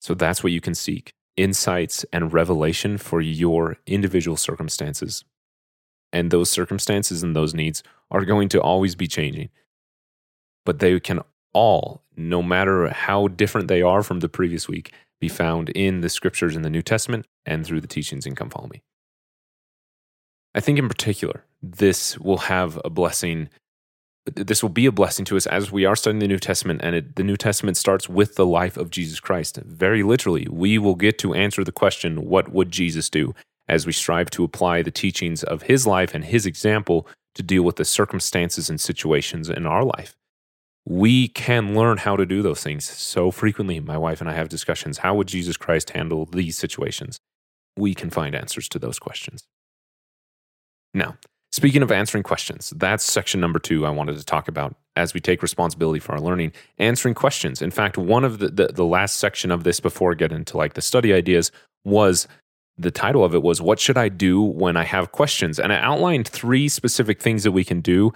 So 0.00 0.14
that's 0.14 0.42
what 0.42 0.52
you 0.52 0.60
can 0.60 0.74
seek 0.74 1.12
insights 1.36 2.04
and 2.12 2.32
revelation 2.32 2.98
for 2.98 3.20
your 3.20 3.78
individual 3.86 4.36
circumstances. 4.36 5.24
And 6.12 6.30
those 6.30 6.50
circumstances 6.50 7.22
and 7.22 7.34
those 7.34 7.54
needs 7.54 7.82
are 8.10 8.24
going 8.24 8.48
to 8.50 8.60
always 8.60 8.94
be 8.94 9.06
changing, 9.06 9.48
but 10.66 10.78
they 10.78 11.00
can 11.00 11.20
all, 11.54 12.02
no 12.16 12.42
matter 12.42 12.88
how 12.88 13.28
different 13.28 13.68
they 13.68 13.82
are 13.82 14.02
from 14.02 14.20
the 14.20 14.28
previous 14.28 14.68
week, 14.68 14.92
be 15.20 15.28
found 15.28 15.70
in 15.70 16.00
the 16.00 16.08
scriptures 16.08 16.56
in 16.56 16.62
the 16.62 16.70
New 16.70 16.82
Testament 16.82 17.26
and 17.46 17.64
through 17.64 17.80
the 17.80 17.86
teachings 17.86 18.26
in 18.26 18.34
Come 18.34 18.50
Follow 18.50 18.68
Me. 18.68 18.82
I 20.54 20.60
think 20.60 20.78
in 20.78 20.88
particular, 20.88 21.44
this 21.62 22.18
will 22.18 22.38
have 22.38 22.78
a 22.84 22.90
blessing. 22.90 23.48
This 24.24 24.62
will 24.62 24.70
be 24.70 24.86
a 24.86 24.92
blessing 24.92 25.24
to 25.26 25.36
us 25.36 25.46
as 25.46 25.72
we 25.72 25.84
are 25.84 25.96
studying 25.96 26.20
the 26.20 26.28
New 26.28 26.38
Testament, 26.38 26.80
and 26.82 26.94
it, 26.94 27.16
the 27.16 27.24
New 27.24 27.36
Testament 27.36 27.76
starts 27.76 28.08
with 28.08 28.36
the 28.36 28.46
life 28.46 28.76
of 28.76 28.90
Jesus 28.90 29.18
Christ. 29.18 29.56
Very 29.56 30.02
literally, 30.02 30.46
we 30.50 30.78
will 30.78 30.94
get 30.94 31.18
to 31.18 31.34
answer 31.34 31.64
the 31.64 31.72
question, 31.72 32.26
What 32.28 32.52
would 32.52 32.70
Jesus 32.70 33.10
do? 33.10 33.34
as 33.68 33.86
we 33.86 33.92
strive 33.92 34.28
to 34.28 34.42
apply 34.42 34.82
the 34.82 34.90
teachings 34.90 35.44
of 35.44 35.62
his 35.62 35.86
life 35.86 36.14
and 36.14 36.24
his 36.24 36.46
example 36.46 37.06
to 37.32 37.44
deal 37.44 37.62
with 37.62 37.76
the 37.76 37.84
circumstances 37.84 38.68
and 38.68 38.80
situations 38.80 39.48
in 39.48 39.66
our 39.66 39.84
life 39.84 40.16
we 40.84 41.28
can 41.28 41.74
learn 41.74 41.98
how 41.98 42.16
to 42.16 42.26
do 42.26 42.42
those 42.42 42.62
things 42.62 42.84
so 42.84 43.30
frequently. 43.30 43.78
My 43.80 43.96
wife 43.96 44.20
and 44.20 44.28
I 44.28 44.34
have 44.34 44.48
discussions. 44.48 44.98
How 44.98 45.14
would 45.14 45.28
Jesus 45.28 45.56
Christ 45.56 45.90
handle 45.90 46.26
these 46.26 46.58
situations? 46.58 47.18
We 47.76 47.94
can 47.94 48.10
find 48.10 48.34
answers 48.34 48.68
to 48.70 48.78
those 48.78 48.98
questions. 48.98 49.44
Now, 50.92 51.16
speaking 51.52 51.82
of 51.82 51.92
answering 51.92 52.22
questions, 52.22 52.72
that's 52.76 53.04
section 53.04 53.40
number 53.40 53.58
two 53.58 53.86
I 53.86 53.90
wanted 53.90 54.18
to 54.18 54.24
talk 54.24 54.48
about 54.48 54.74
as 54.96 55.14
we 55.14 55.20
take 55.20 55.42
responsibility 55.42 56.00
for 56.00 56.12
our 56.12 56.20
learning, 56.20 56.52
answering 56.78 57.14
questions. 57.14 57.62
In 57.62 57.70
fact, 57.70 57.96
one 57.96 58.24
of 58.24 58.38
the, 58.38 58.48
the, 58.48 58.66
the 58.68 58.84
last 58.84 59.16
section 59.16 59.50
of 59.50 59.64
this 59.64 59.80
before 59.80 60.12
I 60.12 60.14
get 60.14 60.32
into 60.32 60.56
like 60.56 60.74
the 60.74 60.82
study 60.82 61.12
ideas 61.12 61.50
was 61.84 62.26
the 62.76 62.90
title 62.90 63.24
of 63.24 63.34
it 63.34 63.42
was 63.42 63.60
What 63.60 63.78
Should 63.78 63.98
I 63.98 64.08
Do 64.08 64.42
When 64.42 64.76
I 64.76 64.84
Have 64.84 65.12
Questions? 65.12 65.58
And 65.58 65.72
I 65.72 65.78
outlined 65.78 66.26
three 66.26 66.68
specific 66.68 67.20
things 67.20 67.44
that 67.44 67.52
we 67.52 67.64
can 67.64 67.80
do 67.80 68.12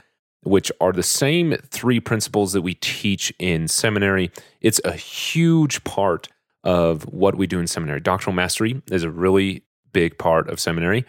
which 0.47 0.71
are 0.81 0.93
the 0.93 1.03
same 1.03 1.57
three 1.71 1.99
principles 1.99 2.53
that 2.53 2.63
we 2.63 2.75
teach 2.75 3.33
in 3.39 3.67
seminary. 3.67 4.31
It's 4.61 4.81
a 4.85 4.93
huge 4.93 5.83
part 5.83 6.29
of 6.63 7.03
what 7.13 7.35
we 7.35 7.49
do 7.49 7.59
in 7.59 7.67
seminary. 7.67 8.01
Doctrinal 8.01 8.37
mastery 8.37 8.81
is 8.91 9.03
a 9.03 9.11
really 9.11 9.65
big 9.93 10.19
part 10.19 10.49
of 10.49 10.61
seminary. 10.61 11.05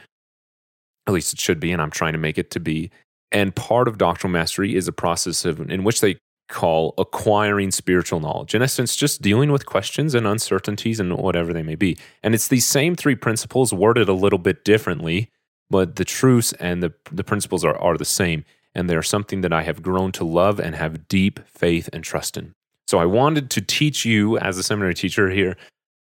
At 1.08 1.14
least 1.14 1.34
it 1.34 1.40
should 1.40 1.60
be, 1.60 1.72
and 1.72 1.82
I'm 1.82 1.92
trying 1.92 2.14
to 2.14 2.20
make 2.20 2.38
it 2.38 2.52
to 2.52 2.60
be. 2.60 2.92
And 3.32 3.56
part 3.56 3.88
of 3.88 3.98
doctrinal 3.98 4.34
mastery 4.34 4.76
is 4.76 4.88
a 4.88 4.92
process 4.92 5.46
of, 5.46 5.60
in 5.72 5.84
which 5.84 6.02
they 6.02 6.18
call 6.50 6.94
acquiring 6.98 7.72
spiritual 7.72 8.20
knowledge. 8.20 8.56
In 8.56 8.62
essence, 8.62 8.96
just 8.96 9.22
dealing 9.22 9.52
with 9.52 9.66
questions 9.66 10.16
and 10.16 10.26
uncertainties 10.26 11.00
and 11.00 11.18
whatever 11.18 11.52
they 11.52 11.64
may 11.64 11.76
be. 11.76 11.98
And 12.24 12.34
it's 12.34 12.48
these 12.48 12.66
same 12.66 12.96
three 12.96 13.16
principles 13.16 13.74
worded 13.74 14.08
a 14.08 14.14
little 14.14 14.40
bit 14.40 14.64
differently, 14.64 15.30
but 15.70 15.98
the 15.98 16.06
truths 16.06 16.54
and 16.54 16.82
the, 16.82 16.94
the 17.12 17.24
principles 17.24 17.66
are, 17.66 17.78
are 17.78 17.98
the 17.98 18.06
same 18.06 18.46
and 18.78 18.90
they're 18.90 19.04
something 19.04 19.42
that 19.42 19.52
I 19.52 19.64
have 19.64 19.82
grown 19.82 20.12
to 20.14 20.24
love 20.24 20.60
and 20.60 20.76
have 20.76 21.08
deep 21.08 21.40
faith 21.48 21.90
and 21.92 22.04
trust 22.04 22.38
in. 22.38 22.54
So 22.88 23.00
I 23.00 23.06
wanted 23.06 23.50
to 23.52 23.62
teach 23.62 24.06
you, 24.06 24.38
as 24.38 24.58
a 24.58 24.64
seminary 24.64 24.94
teacher 24.94 25.30
here, 25.32 25.58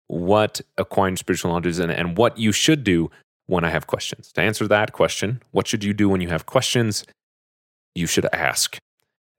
what 0.07 0.61
acquiring 0.77 1.17
spiritual 1.17 1.51
knowledge 1.51 1.65
is 1.65 1.79
and, 1.79 1.91
and 1.91 2.17
what 2.17 2.37
you 2.37 2.51
should 2.51 2.83
do 2.83 3.09
when 3.47 3.63
I 3.63 3.69
have 3.69 3.87
questions. 3.87 4.31
To 4.33 4.41
answer 4.41 4.67
that 4.67 4.93
question, 4.93 5.41
what 5.51 5.67
should 5.67 5.83
you 5.83 5.93
do 5.93 6.07
when 6.09 6.21
you 6.21 6.29
have 6.29 6.45
questions? 6.45 7.05
You 7.95 8.05
should 8.05 8.27
ask. 8.33 8.77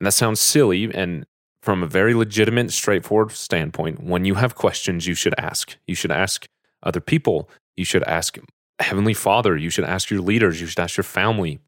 And 0.01 0.07
that 0.07 0.13
sounds 0.13 0.41
silly, 0.41 0.93
and 0.93 1.25
from 1.63 1.83
a 1.83 1.87
very 1.87 2.15
legitimate, 2.15 2.73
straightforward 2.73 3.33
standpoint, 3.33 4.03
when 4.03 4.25
you 4.25 4.35
have 4.35 4.55
questions, 4.55 5.07
you 5.07 5.15
should 5.15 5.35
ask. 5.39 5.77
You 5.87 5.95
should 5.95 6.13
ask 6.13 6.47
other 6.83 7.01
people. 7.01 7.51
You 7.77 7.85
should 7.85 8.05
ask 8.05 8.39
Heavenly 8.81 9.15
Father. 9.15 9.57
You 9.57 9.71
should 9.71 9.85
ask 9.85 10.11
your 10.11 10.21
leaders. 10.21 10.61
You 10.61 10.67
should 10.67 10.81
ask 10.81 10.97
your 10.97 11.05
family. 11.05 11.59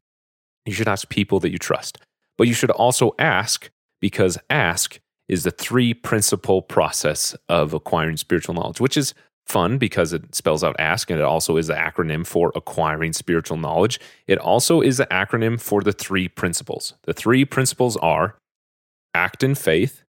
You 0.65 0.73
should 0.73 0.87
ask 0.87 1.09
people 1.09 1.39
that 1.41 1.51
you 1.51 1.57
trust. 1.57 1.97
But 2.37 2.47
you 2.47 2.53
should 2.53 2.71
also 2.71 3.11
ask 3.19 3.69
because 3.99 4.37
ask 4.49 4.99
is 5.27 5.43
the 5.43 5.51
three 5.51 5.93
principal 5.93 6.61
process 6.61 7.35
of 7.47 7.73
acquiring 7.73 8.17
spiritual 8.17 8.55
knowledge, 8.55 8.81
which 8.81 8.97
is 8.97 9.13
fun 9.47 9.77
because 9.77 10.13
it 10.13 10.33
spells 10.33 10.63
out 10.63 10.75
ask 10.79 11.09
and 11.09 11.19
it 11.19 11.25
also 11.25 11.57
is 11.57 11.67
the 11.67 11.73
acronym 11.73 12.25
for 12.25 12.51
acquiring 12.55 13.13
spiritual 13.13 13.57
knowledge. 13.57 13.99
It 14.27 14.37
also 14.37 14.81
is 14.81 14.97
the 14.97 15.07
acronym 15.07 15.59
for 15.59 15.81
the 15.81 15.91
three 15.91 16.27
principles. 16.27 16.93
The 17.03 17.13
three 17.13 17.43
principles 17.45 17.97
are 17.97 18.37
act 19.13 19.43
in 19.43 19.55
faith, 19.55 20.03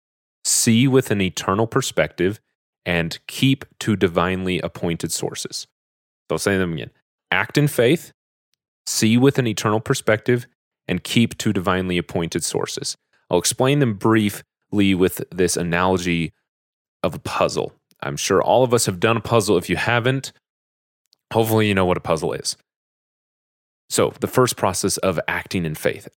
see 0.45 0.87
with 0.87 1.11
an 1.11 1.21
eternal 1.21 1.67
perspective, 1.67 2.41
and 2.85 3.19
keep 3.27 3.65
to 3.81 3.97
divinely 3.97 4.61
appointed 4.61 5.13
sources. 5.13 5.67
So 6.29 6.35
I'll 6.35 6.39
say 6.39 6.57
them 6.57 6.75
again 6.75 6.91
act 7.31 7.57
in 7.57 7.69
faith, 7.69 8.13
see 8.87 9.17
with 9.17 9.39
an 9.39 9.47
eternal 9.47 9.81
perspective, 9.81 10.47
and 10.89 11.05
keep 11.05 11.39
to 11.39 11.53
divinely 11.53 11.99
appointed 11.99 12.43
sources. 12.43 12.97
I'll 13.31 13.39
explain 13.39 13.79
them 13.79 13.95
briefly 13.95 14.95
with 14.95 15.23
this 15.31 15.57
analogy 15.57 16.33
of 17.03 17.15
a 17.15 17.19
puzzle. 17.21 17.73
I'm 18.03 18.17
sure 18.17 18.43
all 18.43 18.65
of 18.65 18.73
us 18.73 18.87
have 18.87 19.01
done 19.01 19.17
a 19.17 19.21
puzzle. 19.21 19.57
If 19.57 19.69
you 19.69 19.77
haven't, 19.77 20.33
hopefully 21.33 21.69
you 21.69 21.75
know 21.75 21.85
what 21.85 21.97
a 21.97 22.01
puzzle 22.01 22.33
is. 22.33 22.57
So, 23.89 24.13
the 24.21 24.27
first 24.29 24.57
process 24.57 24.97
of 24.99 25.19
acting 25.27 25.65
in 25.65 25.75
faith. 25.75 26.09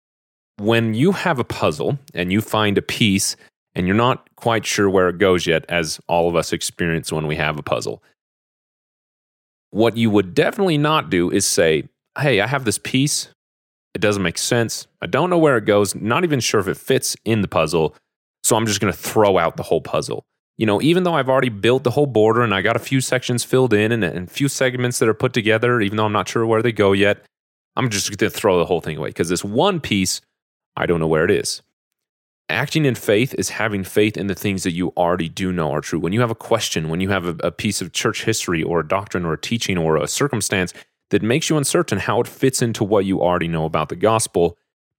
When 0.59 0.95
you 0.95 1.13
have 1.13 1.39
a 1.39 1.45
puzzle 1.45 1.99
and 2.15 2.31
you 2.31 2.41
find 2.41 2.77
a 2.77 2.83
piece 2.83 3.37
and 3.75 3.87
you're 3.87 3.97
not 3.97 4.29
quite 4.37 4.67
sure 4.67 4.91
where 4.91 5.09
it 5.09 5.19
goes 5.19 5.47
yet, 5.47 5.65
as 5.69 5.99
all 6.07 6.29
of 6.29 6.37
us 6.37 6.53
experience 6.53 7.11
when 7.11 7.27
we 7.27 7.37
have 7.37 7.59
a 7.59 7.63
puzzle, 7.63 8.03
what 9.71 9.97
you 9.97 10.11
would 10.11 10.35
definitely 10.35 10.77
not 10.77 11.09
do 11.09 11.31
is 11.31 11.47
say, 11.47 11.89
Hey, 12.19 12.41
I 12.41 12.47
have 12.47 12.67
this 12.67 12.79
piece. 12.79 13.29
It 13.95 14.01
doesn't 14.01 14.23
make 14.23 14.39
sense. 14.39 14.87
I 15.01 15.07
don't 15.07 15.31
know 15.31 15.39
where 15.39 15.57
it 15.57 15.65
goes. 15.65 15.95
Not 15.95 16.25
even 16.25 16.41
sure 16.41 16.61
if 16.61 16.69
it 16.69 16.77
fits 16.77 17.17
in 17.25 17.41
the 17.41 17.49
puzzle. 17.49 17.97
So 18.43 18.57
I'm 18.57 18.67
just 18.67 18.81
going 18.81 18.93
to 18.93 18.99
throw 18.99 19.39
out 19.39 19.57
the 19.57 19.63
whole 19.63 19.81
puzzle. 19.81 20.25
You 20.63 20.67
know, 20.67 20.81
even 20.81 21.03
though 21.03 21.15
I've 21.15 21.29
already 21.29 21.49
built 21.49 21.83
the 21.83 21.91
whole 21.91 22.07
border 22.07 22.41
and 22.41 22.55
I 22.55 22.63
got 22.63 22.77
a 22.77 22.79
few 22.79 23.01
sections 23.01 23.43
filled 23.43 23.75
in 23.75 23.91
and, 23.91 24.05
a 24.05 24.27
few 24.29 24.47
segments 24.47 25.01
that 25.01 25.09
are 25.09 25.13
put 25.13 25.33
together, 25.33 25.81
even 25.81 25.97
though 25.97 26.05
I'm 26.05 26.13
not 26.13 26.29
sure 26.29 26.47
where 26.47 26.63
they 26.63 26.71
go 26.71 26.93
yet, 26.93 27.25
I'm 27.75 27.91
just 27.91 28.09
going 28.09 28.19
to 28.19 28.31
throw 28.31 28.61
the 28.61 28.65
whole 28.65 28.81
thing 28.81 28.97
away 28.97 29.09
because 29.09 29.29
this 29.29 29.45
one 29.45 29.81
piece, 29.81 30.21
I 30.77 30.87
don't 30.87 31.01
know 31.01 31.09
where 31.09 31.25
it 31.25 31.33
is. 31.33 31.63
Acting 32.49 32.85
in 32.85 32.95
faith 32.95 33.35
is 33.35 33.49
having 33.49 33.83
faith 33.83 34.17
in 34.17 34.29
the 34.29 34.37
things 34.37 34.63
that 34.63 34.71
you 34.71 34.91
already 34.91 35.29
do 35.29 35.51
know 35.51 35.73
are 35.73 35.81
true. 35.81 35.99
When 35.99 36.13
you 36.13 36.21
have 36.21 36.31
a 36.31 36.37
question, 36.37 36.89
when 36.89 37.01
you 37.01 37.09
have 37.09 37.25
a, 37.25 37.35
a 37.45 37.51
piece 37.51 37.83
of 37.83 37.93
church 37.93 38.23
history 38.23 38.63
or 38.63 38.79
a 38.79 38.87
doctrine 38.87 39.25
or 39.25 39.33
a 39.33 39.41
teaching 39.41 39.77
or 39.77 39.97
a 39.97 40.07
circumstance 40.07 40.73
that 41.11 41.23
makes 41.23 41.51
you 41.51 41.57
uncertain 41.57 41.99
how 41.99 42.21
it 42.21 42.29
fits 42.29 42.63
into 42.63 42.85
what 42.85 43.05
you 43.05 43.21
already 43.21 43.49
know 43.49 43.65
about 43.65 43.89
the 43.89 43.97
gospel, 43.97 44.57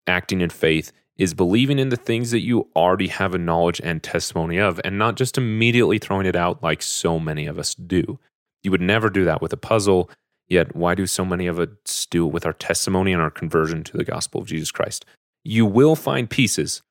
acting 0.08 0.42
in 0.42 0.50
faith 0.50 0.92
is 1.18 1.34
believing 1.34 1.80
in 1.80 1.90
the 1.90 1.96
things 1.96 2.32
that 2.32 2.42
you 2.42 2.68
already 2.76 3.08
have 3.08 3.34
a 3.34 3.38
knowledge 3.38 3.80
and 3.84 4.02
testimony 4.02 4.58
of 4.58 4.82
and 4.84 4.98
not 4.98 5.16
just 5.16 5.38
immediately 5.38 6.00
throwing 6.00 6.26
it 6.26 6.36
out 6.36 6.64
like 6.64 6.82
so 6.82 7.20
many 7.20 7.46
of 7.46 7.60
us 7.60 7.76
do. 7.76 8.20
You 8.64 8.72
would 8.72 8.82
never 8.82 9.10
do 9.10 9.26
that 9.26 9.42
with 9.42 9.54
a 9.54 9.58
puzzle 9.58 10.10
Yet, 10.48 10.76
why 10.76 10.96
do 10.96 11.08
so 11.08 11.24
many 11.26 11.48
of 11.48 11.60
us 11.60 12.06
do 12.10 12.28
it 12.28 12.34
with 12.34 12.46
our 12.46 12.54
testimony 12.54 13.14
and 13.14 13.22
our 13.22 13.32
conversion 13.32 13.84
to 13.86 13.98
the 13.98 14.04
gospel 14.04 14.42
of 14.42 14.48
Jesus 14.48 14.72
Christ? 14.72 15.06
You 15.44 15.66
will 15.66 15.96
find 15.96 16.30
pieces 16.30 16.82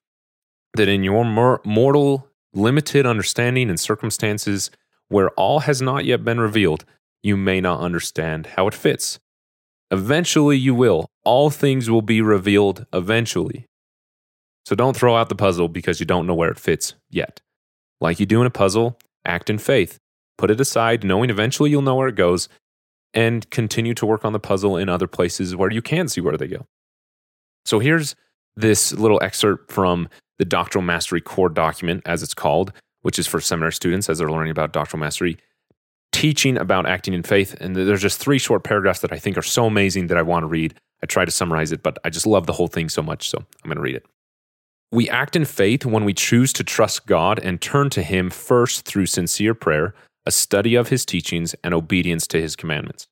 that 0.75 0.89
in 0.89 1.05
your 1.05 1.25
mortal, 1.65 2.29
limited 2.55 3.07
understanding 3.07 3.69
and 3.69 3.79
circumstances 3.79 4.71
where 5.09 5.31
all 5.31 5.61
has 5.61 5.83
not 5.83 6.05
yet 6.05 6.25
been 6.25 6.41
revealed, 6.41 6.85
you 7.23 7.37
may 7.37 7.61
not 7.61 7.81
understand 7.81 8.47
how 8.57 8.67
it 8.67 8.75
fits. 8.75 9.21
Eventually, 9.91 10.57
you 10.57 10.75
will. 10.75 11.07
All 11.25 11.51
things 11.51 11.91
will 11.91 12.03
be 12.03 12.23
revealed 12.23 12.87
eventually. 12.93 13.67
So 14.65 14.75
don't 14.75 14.97
throw 14.97 15.17
out 15.17 15.29
the 15.29 15.35
puzzle 15.35 15.69
because 15.69 16.01
you 16.01 16.07
don't 16.07 16.27
know 16.27 16.35
where 16.35 16.51
it 16.51 16.59
fits 16.59 16.95
yet. 17.11 17.41
Like 18.01 18.21
you 18.21 18.27
do 18.27 18.41
in 18.41 18.47
a 18.47 18.51
puzzle, 18.51 18.99
act 19.25 19.51
in 19.51 19.59
faith. 19.59 19.99
Put 20.39 20.51
it 20.51 20.61
aside, 20.61 21.05
knowing 21.05 21.31
eventually 21.31 21.71
you'll 21.71 21.83
know 21.83 21.95
where 21.95 22.09
it 22.09 22.17
goes, 22.17 22.49
and 23.15 23.49
continue 23.51 23.95
to 23.95 24.07
work 24.07 24.25
on 24.25 24.33
the 24.33 24.41
puzzle 24.41 24.77
in 24.77 24.89
other 24.89 25.07
places 25.07 25.55
where 25.55 25.71
you 25.71 25.83
can 25.83 26.09
see 26.09 26.21
where 26.21 26.37
they 26.37 26.49
go. 26.49 26.67
So 27.65 27.79
here's 27.79 28.17
this 28.57 28.93
little 28.93 29.23
excerpt 29.23 29.71
from 29.71 30.09
the 30.39 30.45
Doctrinal 30.45 30.85
Mastery 30.85 31.21
Core 31.21 31.49
document, 31.49 32.03
as 32.07 32.23
it's 32.23 32.35
called, 32.35 32.73
which 33.03 33.19
is 33.19 33.27
for 33.27 33.41
seminary 33.41 33.73
students 33.73 34.09
as 34.09 34.19
they're 34.19 34.31
learning 34.31 34.51
about 34.51 34.73
doctrinal 34.73 35.05
mastery, 35.05 35.39
teaching 36.13 36.57
about 36.57 36.87
acting 36.87 37.15
in 37.15 37.23
faith. 37.23 37.55
And 37.61 37.77
there's 37.77 38.03
just 38.03 38.19
three 38.19 38.39
short 38.39 38.65
paragraphs 38.65 39.01
that 39.01 39.13
I 39.13 39.19
think 39.19 39.37
are 39.37 39.43
so 39.43 39.67
amazing 39.67 40.09
that 40.09 40.19
I 40.19 40.23
want 40.23 40.43
to 40.43 40.49
read. 40.49 40.75
I 41.03 41.07
try 41.07 41.25
to 41.25 41.31
summarize 41.31 41.73
it, 41.73 41.83
but 41.83 41.99
I 42.05 42.11
just 42.11 42.27
love 42.27 42.47
the 42.47 42.53
whole 42.53 42.69
thing 42.69 42.89
so 42.89 43.03
much. 43.03 43.29
So 43.29 43.39
I'm 43.39 43.69
going 43.69 43.77
to 43.77 43.83
read 43.83 43.97
it. 43.97 44.07
We 44.93 45.09
act 45.09 45.35
in 45.35 45.47
faith 45.47 45.87
when 45.87 46.05
we 46.05 46.13
choose 46.13 46.53
to 46.53 46.63
trust 46.63 47.07
God 47.07 47.39
and 47.39 47.63
turn 47.63 47.89
to 47.91 48.03
Him 48.03 48.29
first 48.29 48.85
through 48.85 49.07
sincere 49.07 49.55
prayer, 49.55 49.95
a 50.27 50.31
study 50.31 50.75
of 50.75 50.89
his 50.89 51.07
teachings, 51.07 51.55
and 51.65 51.73
obedience 51.73 52.27
to 52.29 52.41
his 52.41 52.55
commandments. 52.55 53.09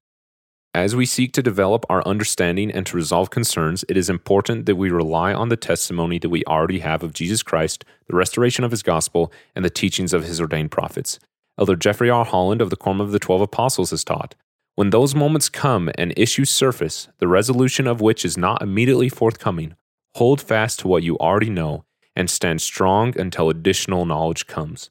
As 0.75 0.95
we 0.95 1.07
seek 1.07 1.33
to 1.33 1.43
develop 1.43 1.85
our 1.89 2.07
understanding 2.07 2.71
and 2.71 2.87
to 2.87 2.97
resolve 2.97 3.31
concerns, 3.31 3.85
it 3.89 3.97
is 3.97 4.09
important 4.09 4.67
that 4.67 4.77
we 4.77 4.91
rely 4.91 5.35
on 5.35 5.49
the 5.49 5.57
testimony 5.57 6.19
that 6.19 6.29
we 6.29 6.45
already 6.45 6.81
have 6.81 7.03
of 7.03 7.15
Jesus 7.15 7.43
Christ, 7.43 7.85
the 8.07 8.15
restoration 8.15 8.63
of 8.63 8.71
his 8.71 8.83
gospel, 8.83 9.33
and 9.57 9.65
the 9.65 9.71
teachings 9.71 10.13
of 10.13 10.25
his 10.25 10.41
ordained 10.41 10.71
prophets. 10.71 11.19
Elder 11.59 11.77
Jeffrey 11.77 12.11
R. 12.11 12.25
Holland 12.25 12.61
of 12.61 12.71
the 12.71 12.77
Quorum 12.77 13.01
of 13.01 13.11
the 13.11 13.19
Twelve 13.19 13.41
Apostles 13.41 13.91
has 13.91 14.05
taught 14.05 14.37
When 14.77 14.91
those 14.91 15.15
moments 15.15 15.49
come 15.49 15.91
and 15.97 16.15
issues 16.17 16.51
surface, 16.51 17.09
the 17.19 17.27
resolution 17.27 17.87
of 17.87 18.01
which 18.01 18.25
is 18.25 18.37
not 18.37 18.63
immediately 18.63 19.09
forthcoming, 19.09 19.75
hold 20.15 20.41
fast 20.41 20.81
to 20.81 20.89
what 20.89 21.03
you 21.03 21.17
already 21.19 21.51
know 21.51 21.85
and 22.17 22.29
stand 22.29 22.61
strong 22.61 23.19
until 23.19 23.49
additional 23.49 24.05
knowledge 24.05 24.47
comes. 24.47 24.91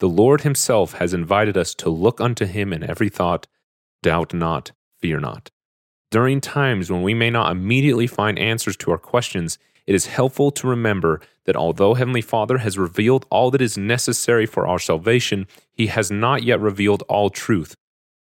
The 0.00 0.08
Lord 0.08 0.40
Himself 0.40 0.94
has 0.94 1.14
invited 1.14 1.56
us 1.56 1.74
to 1.76 1.90
look 1.90 2.20
unto 2.20 2.46
Him 2.46 2.72
in 2.72 2.82
every 2.82 3.08
thought, 3.08 3.46
doubt 4.02 4.34
not, 4.34 4.72
fear 4.98 5.20
not. 5.20 5.50
During 6.10 6.40
times 6.40 6.90
when 6.90 7.02
we 7.02 7.14
may 7.14 7.30
not 7.30 7.52
immediately 7.52 8.06
find 8.06 8.38
answers 8.38 8.76
to 8.78 8.90
our 8.90 8.98
questions, 8.98 9.58
it 9.86 9.94
is 9.94 10.06
helpful 10.06 10.50
to 10.52 10.66
remember 10.66 11.20
that 11.44 11.56
although 11.56 11.94
Heavenly 11.94 12.22
Father 12.22 12.58
has 12.58 12.78
revealed 12.78 13.26
all 13.30 13.50
that 13.50 13.60
is 13.60 13.76
necessary 13.76 14.46
for 14.46 14.66
our 14.66 14.78
salvation, 14.78 15.46
He 15.72 15.88
has 15.88 16.10
not 16.10 16.42
yet 16.42 16.60
revealed 16.60 17.02
all 17.08 17.30
truth. 17.30 17.74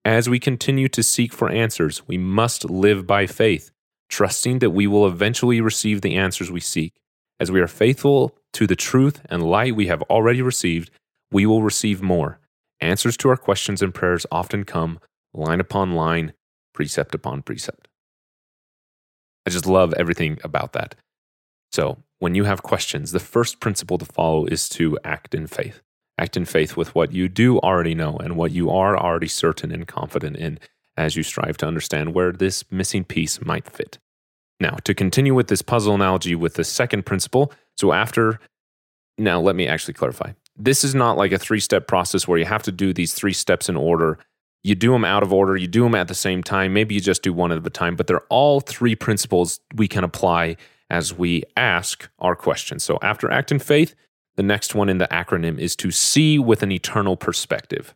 As 0.04 0.30
we 0.30 0.40
continue 0.40 0.88
to 0.90 1.02
seek 1.02 1.34
for 1.34 1.50
answers, 1.50 2.08
we 2.08 2.18
must 2.18 2.70
live 2.70 3.08
by 3.08 3.26
faith, 3.26 3.72
trusting 4.10 4.60
that 4.60 4.72
we 4.72 4.88
will 4.88 5.08
eventually 5.08 5.62
receive 5.62 6.02
the 6.02 6.16
answers 6.16 6.52
we 6.52 6.60
seek. 6.60 6.94
As 7.40 7.52
we 7.52 7.60
are 7.60 7.68
faithful 7.68 8.36
to 8.54 8.66
the 8.66 8.76
truth 8.76 9.22
and 9.30 9.44
light 9.44 9.76
we 9.76 9.88
have 9.88 10.02
already 10.04 10.42
received, 10.42 10.90
we 11.32 11.46
will 11.46 11.64
receive 11.64 12.02
more. 12.02 12.40
Answers 12.80 13.18
to 13.18 13.30
our 13.30 13.38
questions 13.38 13.82
and 13.82 13.94
prayers 13.94 14.26
often 14.32 14.64
come 14.64 15.00
line 15.34 15.60
upon 15.60 15.94
line, 15.94 16.34
precept 16.74 17.14
upon 17.14 17.42
precept. 17.42 17.88
I 19.46 19.50
just 19.50 19.66
love 19.66 19.94
everything 19.94 20.40
about 20.44 20.74
that. 20.74 20.96
So, 21.72 21.98
when 22.20 22.36
you 22.36 22.46
have 22.46 22.64
questions, 22.64 23.12
the 23.12 23.20
first 23.20 23.60
principle 23.60 23.98
to 23.98 24.06
follow 24.06 24.46
is 24.46 24.70
to 24.70 24.98
act 25.04 25.36
in 25.36 25.48
faith. 25.48 25.82
Act 26.18 26.38
in 26.38 26.46
faith 26.46 26.78
with 26.78 26.96
what 26.96 27.12
you 27.12 27.28
do 27.28 27.60
already 27.60 27.94
know 27.94 28.18
and 28.18 28.38
what 28.38 28.52
you 28.52 28.70
are 28.70 28.98
already 28.98 29.28
certain 29.28 29.72
and 29.72 29.86
confident 29.86 30.38
in 30.38 30.60
as 30.98 31.16
you 31.16 31.24
strive 31.24 31.58
to 31.58 31.68
understand 31.68 32.14
where 32.14 32.32
this 32.32 32.64
missing 32.72 33.04
piece 33.04 33.44
might 33.44 33.70
fit. 33.70 33.98
Now, 34.60 34.78
to 34.86 34.94
continue 34.94 35.34
with 35.34 35.48
this 35.48 35.62
puzzle 35.62 35.96
analogy 35.96 36.36
with 36.36 36.54
the 36.54 36.64
second 36.64 37.06
principle, 37.06 37.52
so 37.78 37.92
after, 37.92 38.40
now 39.18 39.40
let 39.40 39.56
me 39.56 39.68
actually 39.68 39.96
clarify 39.96 40.32
this 40.56 40.84
is 40.84 40.96
not 40.96 41.18
like 41.18 41.32
a 41.32 41.38
three 41.38 41.60
step 41.60 41.88
process 41.88 42.28
where 42.28 42.40
you 42.40 42.46
have 42.46 42.64
to 42.64 42.72
do 42.72 42.94
these 42.94 43.14
three 43.14 43.34
steps 43.34 43.70
in 43.70 43.76
order. 43.76 44.18
You 44.64 44.74
do 44.76 44.92
them 44.92 45.06
out 45.06 45.22
of 45.22 45.32
order, 45.32 45.56
you 45.56 45.68
do 45.68 45.84
them 45.84 45.96
at 45.96 46.08
the 46.08 46.16
same 46.16 46.42
time. 46.42 46.74
Maybe 46.74 46.96
you 46.96 47.02
just 47.02 47.22
do 47.22 47.34
one 47.34 47.52
at 47.52 47.66
a 47.66 47.70
time, 47.70 47.96
but 47.96 48.08
they're 48.08 48.26
all 48.30 48.62
three 48.62 48.96
principles 48.96 49.60
we 49.76 49.88
can 49.88 50.04
apply 50.04 50.58
as 50.90 51.14
we 51.14 51.44
ask 51.56 52.10
our 52.20 52.36
questions. 52.36 52.84
So 52.84 52.98
after 53.02 53.30
act 53.30 53.52
in 53.52 53.60
faith, 53.60 53.96
the 54.38 54.44
next 54.44 54.74
one 54.74 54.90
in 54.90 54.98
the 54.98 55.08
acronym 55.08 55.60
is 55.60 55.76
to 55.78 55.92
see 55.92 56.40
with 56.40 56.64
an 56.64 56.72
eternal 56.72 57.16
perspective. 57.16 57.94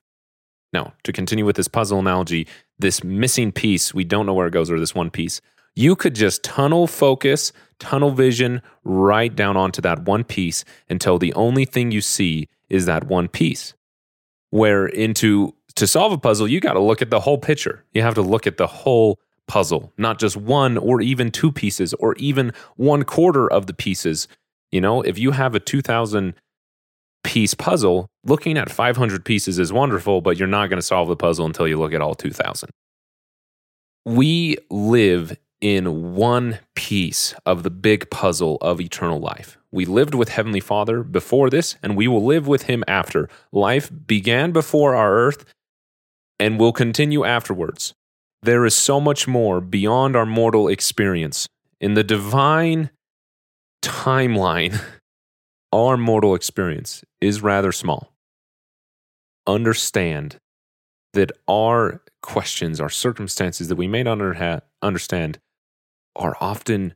Now, 0.72 0.94
to 1.03 1.12
continue 1.12 1.46
with 1.46 1.56
this 1.56 1.68
puzzle 1.68 2.00
analogy, 2.00 2.48
this 2.79 3.03
missing 3.03 3.51
piece, 3.51 3.93
we 3.93 4.03
don't 4.03 4.25
know 4.25 4.33
where 4.33 4.48
it 4.48 4.53
goes, 4.53 4.71
or 4.71 4.79
this 4.79 4.95
one 4.95 5.09
piece, 5.09 5.41
you 5.75 5.95
could 5.95 6.15
just 6.15 6.43
tunnel 6.43 6.88
focus, 6.88 7.53
tunnel 7.79 8.12
vision 8.12 8.62
right 8.83 9.33
down 9.33 9.55
onto 9.55 9.81
that 9.81 10.03
one 10.03 10.24
piece 10.24 10.65
until 10.89 11.17
the 11.19 11.33
only 11.33 11.65
thing 11.65 11.91
you 11.91 12.01
see 12.01 12.48
is 12.69 12.86
that 12.86 13.05
one 13.05 13.27
piece. 13.27 13.74
Where 14.50 14.88
into 14.88 15.55
to 15.75 15.88
solve 15.88 16.12
a 16.12 16.17
puzzle, 16.17 16.48
you 16.48 16.59
got 16.59 16.74
to 16.74 16.79
look 16.79 17.01
at 17.01 17.09
the 17.09 17.19
whole 17.19 17.38
picture. 17.38 17.86
You 17.93 18.01
have 18.01 18.15
to 18.15 18.21
look 18.21 18.48
at 18.48 18.57
the 18.57 18.67
whole 18.67 19.19
puzzle, 19.48 19.93
not 19.98 20.19
just 20.19 20.36
one 20.36 20.77
or 20.77 21.01
even 21.01 21.31
two 21.31 21.51
pieces 21.51 21.93
or 21.95 22.15
even 22.15 22.51
one 22.75 23.03
quarter 23.03 23.51
of 23.51 23.67
the 23.67 23.74
pieces. 23.74 24.27
You 24.71 24.81
know, 24.81 25.01
if 25.01 25.17
you 25.17 25.31
have 25.31 25.55
a 25.55 25.59
2000 25.59 26.33
piece 27.23 27.53
puzzle, 27.53 28.07
looking 28.23 28.57
at 28.57 28.71
500 28.71 29.25
pieces 29.25 29.59
is 29.59 29.73
wonderful, 29.73 30.21
but 30.21 30.38
you're 30.38 30.47
not 30.47 30.69
going 30.69 30.79
to 30.79 30.85
solve 30.85 31.07
the 31.07 31.15
puzzle 31.15 31.45
until 31.45 31.67
you 31.67 31.77
look 31.77 31.93
at 31.93 32.01
all 32.01 32.15
2000. 32.15 32.69
We 34.05 34.57
live 34.69 35.38
in 35.61 36.15
one 36.15 36.59
piece 36.75 37.33
of 37.45 37.63
the 37.63 37.69
big 37.69 38.09
puzzle 38.09 38.57
of 38.61 38.79
eternal 38.79 39.19
life. 39.19 39.57
We 39.71 39.85
lived 39.85 40.15
with 40.15 40.29
Heavenly 40.29 40.61
Father 40.61 41.03
before 41.03 41.49
this, 41.49 41.75
and 41.83 41.95
we 41.95 42.07
will 42.07 42.25
live 42.25 42.47
with 42.47 42.63
Him 42.63 42.83
after. 42.88 43.29
Life 43.51 43.91
began 44.07 44.51
before 44.51 44.95
our 44.95 45.13
earth 45.15 45.45
and 46.39 46.59
will 46.59 46.71
continue 46.71 47.25
afterwards. 47.25 47.93
There 48.41 48.65
is 48.65 48.75
so 48.75 49.01
much 49.01 49.27
more 49.27 49.59
beyond 49.59 50.15
our 50.15 50.25
mortal 50.25 50.69
experience. 50.69 51.47
In 51.81 51.93
the 51.93 52.03
divine 52.03 52.89
timeline, 53.83 54.81
our 55.71 55.97
mortal 55.97 56.35
experience 56.35 57.03
is 57.21 57.41
rather 57.41 57.71
small. 57.71 58.13
Understand 59.45 60.38
that 61.13 61.31
our 61.47 62.01
questions, 62.21 62.79
our 62.79 62.89
circumstances 62.89 63.67
that 63.67 63.75
we 63.75 63.88
may 63.88 64.03
not 64.03 64.19
understand, 64.81 65.39
are 66.15 66.35
often 66.39 66.93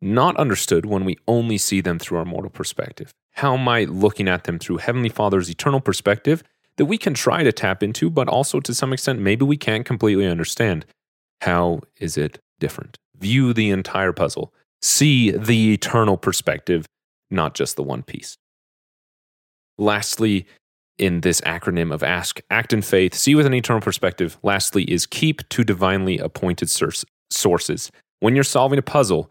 not 0.00 0.36
understood 0.36 0.84
when 0.86 1.04
we 1.04 1.16
only 1.26 1.58
see 1.58 1.80
them 1.80 1.98
through 1.98 2.18
our 2.18 2.24
mortal 2.24 2.50
perspective? 2.50 3.12
How 3.32 3.56
might 3.56 3.88
looking 3.88 4.28
at 4.28 4.44
them 4.44 4.58
through 4.58 4.78
Heavenly 4.78 5.08
Father's 5.08 5.48
eternal 5.48 5.80
perspective 5.80 6.42
that 6.76 6.84
we 6.86 6.98
can 6.98 7.14
try 7.14 7.42
to 7.42 7.52
tap 7.52 7.82
into, 7.82 8.10
but 8.10 8.28
also 8.28 8.60
to 8.60 8.74
some 8.74 8.92
extent, 8.92 9.20
maybe 9.20 9.44
we 9.44 9.56
can't 9.56 9.86
completely 9.86 10.26
understand? 10.26 10.84
How 11.40 11.80
is 11.98 12.16
it 12.16 12.38
different? 12.60 12.98
View 13.18 13.52
the 13.52 13.70
entire 13.70 14.12
puzzle, 14.12 14.52
see 14.80 15.30
the 15.30 15.72
eternal 15.72 16.16
perspective, 16.16 16.86
not 17.32 17.54
just 17.54 17.76
the 17.76 17.82
one 17.82 18.02
piece. 18.02 18.36
Lastly, 19.78 20.46
in 20.98 21.22
this 21.22 21.40
acronym 21.42 21.92
of 21.92 22.02
ask, 22.02 22.40
act 22.50 22.72
in 22.72 22.82
faith, 22.82 23.14
see 23.14 23.34
with 23.34 23.46
an 23.46 23.54
eternal 23.54 23.80
perspective. 23.80 24.38
Lastly, 24.42 24.84
is 24.84 25.06
keep 25.06 25.48
to 25.48 25.64
divinely 25.64 26.18
appointed 26.18 26.70
sources. 27.30 27.90
When 28.20 28.34
you're 28.34 28.44
solving 28.44 28.78
a 28.78 28.82
puzzle, 28.82 29.30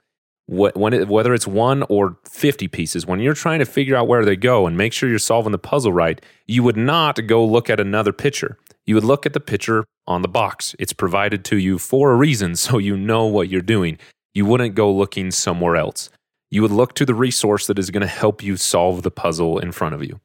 it, 0.49 1.07
whether 1.07 1.33
it's 1.33 1.47
one 1.47 1.83
or 1.83 2.17
50 2.29 2.67
pieces, 2.67 3.05
when 3.05 3.19
you're 3.19 3.33
trying 3.33 3.59
to 3.59 3.65
figure 3.65 3.95
out 3.95 4.07
where 4.07 4.25
they 4.25 4.35
go 4.35 4.67
and 4.67 4.75
make 4.75 4.91
sure 4.91 5.07
you're 5.07 5.19
solving 5.19 5.51
the 5.51 5.57
puzzle 5.57 5.93
right, 5.93 6.19
you 6.47 6.63
would 6.63 6.77
not 6.77 7.25
go 7.27 7.45
look 7.45 7.69
at 7.69 7.79
another 7.79 8.11
picture. 8.11 8.57
You 8.85 8.95
would 8.95 9.03
look 9.03 9.25
at 9.25 9.33
the 9.33 9.39
picture 9.39 9.85
on 10.07 10.23
the 10.23 10.27
box. 10.27 10.75
It's 10.79 10.93
provided 10.93 11.45
to 11.45 11.57
you 11.57 11.77
for 11.77 12.11
a 12.11 12.15
reason, 12.15 12.55
so 12.57 12.77
you 12.77 12.97
know 12.97 13.25
what 13.25 13.49
you're 13.49 13.61
doing. 13.61 13.97
You 14.33 14.45
wouldn't 14.45 14.75
go 14.75 14.91
looking 14.91 15.31
somewhere 15.31 15.75
else. 15.75 16.09
You 16.51 16.61
would 16.61 16.71
look 16.71 16.93
to 16.95 17.05
the 17.05 17.15
resource 17.15 17.65
that 17.67 17.79
is 17.79 17.89
going 17.89 18.01
to 18.01 18.07
help 18.07 18.43
you 18.43 18.57
solve 18.57 19.03
the 19.03 19.11
puzzle 19.11 19.57
in 19.57 19.71
front 19.71 19.95
of 19.95 20.03
you. 20.03 20.19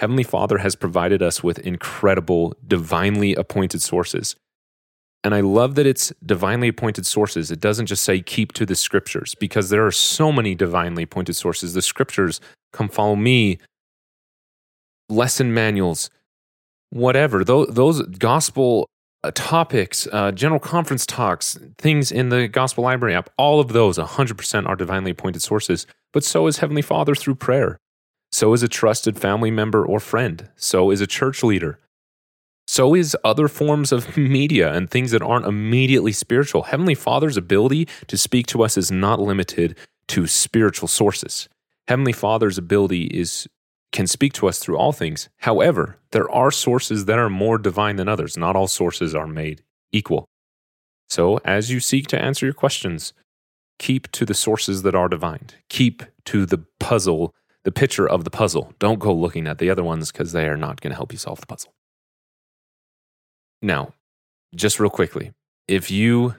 Heavenly 0.00 0.24
Father 0.24 0.58
has 0.58 0.74
provided 0.74 1.22
us 1.22 1.44
with 1.44 1.60
incredible, 1.60 2.54
divinely 2.66 3.34
appointed 3.36 3.80
sources. 3.80 4.34
And 5.22 5.36
I 5.36 5.40
love 5.40 5.76
that 5.76 5.86
it's 5.86 6.12
divinely 6.26 6.66
appointed 6.66 7.06
sources. 7.06 7.52
It 7.52 7.60
doesn't 7.60 7.86
just 7.86 8.02
say 8.02 8.20
keep 8.20 8.52
to 8.54 8.66
the 8.66 8.74
scriptures 8.74 9.36
because 9.36 9.70
there 9.70 9.86
are 9.86 9.92
so 9.92 10.32
many 10.32 10.56
divinely 10.56 11.04
appointed 11.04 11.36
sources. 11.36 11.74
The 11.74 11.82
scriptures, 11.82 12.40
come 12.72 12.88
follow 12.88 13.14
me, 13.14 13.58
lesson 15.08 15.54
manuals, 15.54 16.10
whatever. 16.90 17.44
Those, 17.44 17.68
those 17.68 18.02
gospel 18.02 18.88
uh, 19.24 19.30
topics, 19.34 20.08
uh, 20.12 20.32
general 20.32 20.60
conference 20.60 21.06
talks, 21.06 21.58
things 21.78 22.10
in 22.10 22.28
the 22.28 22.48
gospel 22.48 22.84
library 22.84 23.14
app, 23.14 23.30
all 23.36 23.60
of 23.60 23.68
those 23.68 23.98
100% 23.98 24.68
are 24.68 24.76
divinely 24.76 25.12
appointed 25.12 25.42
sources. 25.42 25.86
But 26.12 26.24
so 26.24 26.46
is 26.46 26.58
Heavenly 26.58 26.82
Father 26.82 27.14
through 27.14 27.36
prayer. 27.36 27.78
So 28.30 28.52
is 28.52 28.62
a 28.62 28.68
trusted 28.68 29.18
family 29.18 29.50
member 29.50 29.84
or 29.84 30.00
friend. 30.00 30.48
So 30.56 30.90
is 30.90 31.00
a 31.00 31.06
church 31.06 31.42
leader. 31.42 31.78
So 32.66 32.94
is 32.94 33.16
other 33.24 33.48
forms 33.48 33.92
of 33.92 34.16
media 34.16 34.72
and 34.72 34.90
things 34.90 35.10
that 35.10 35.22
aren't 35.22 35.46
immediately 35.46 36.12
spiritual. 36.12 36.64
Heavenly 36.64 36.94
Father's 36.94 37.36
ability 37.36 37.86
to 38.08 38.16
speak 38.16 38.46
to 38.48 38.62
us 38.62 38.76
is 38.76 38.90
not 38.90 39.20
limited 39.20 39.76
to 40.08 40.26
spiritual 40.26 40.88
sources. 40.88 41.48
Heavenly 41.88 42.12
Father's 42.12 42.58
ability 42.58 43.04
is 43.04 43.48
can 43.92 44.06
speak 44.06 44.32
to 44.32 44.48
us 44.48 44.58
through 44.58 44.76
all 44.76 44.92
things. 44.92 45.28
However, 45.38 45.98
there 46.10 46.30
are 46.30 46.50
sources 46.50 47.04
that 47.04 47.18
are 47.18 47.28
more 47.28 47.58
divine 47.58 47.96
than 47.96 48.08
others. 48.08 48.36
Not 48.36 48.56
all 48.56 48.66
sources 48.66 49.14
are 49.14 49.26
made 49.26 49.62
equal. 49.92 50.26
So, 51.08 51.38
as 51.44 51.70
you 51.70 51.78
seek 51.78 52.06
to 52.08 52.20
answer 52.20 52.46
your 52.46 52.54
questions, 52.54 53.12
keep 53.78 54.10
to 54.12 54.24
the 54.24 54.34
sources 54.34 54.82
that 54.82 54.94
are 54.94 55.08
divine. 55.08 55.48
Keep 55.68 56.04
to 56.26 56.46
the 56.46 56.64
puzzle 56.80 57.34
the 57.64 57.72
picture 57.72 58.08
of 58.08 58.24
the 58.24 58.30
puzzle. 58.30 58.72
Don't 58.78 58.98
go 58.98 59.14
looking 59.14 59.46
at 59.46 59.58
the 59.58 59.70
other 59.70 59.84
ones 59.84 60.10
because 60.10 60.32
they 60.32 60.48
are 60.48 60.56
not 60.56 60.80
going 60.80 60.90
to 60.90 60.96
help 60.96 61.12
you 61.12 61.18
solve 61.18 61.40
the 61.40 61.46
puzzle. 61.46 61.72
Now, 63.60 63.94
just 64.54 64.80
real 64.80 64.90
quickly, 64.90 65.32
if 65.68 65.90
you 65.90 66.34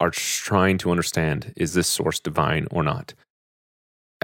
are 0.00 0.10
trying 0.10 0.78
to 0.78 0.90
understand 0.90 1.52
is 1.56 1.74
this 1.74 1.88
source 1.88 2.20
divine 2.20 2.68
or 2.70 2.82
not, 2.82 3.14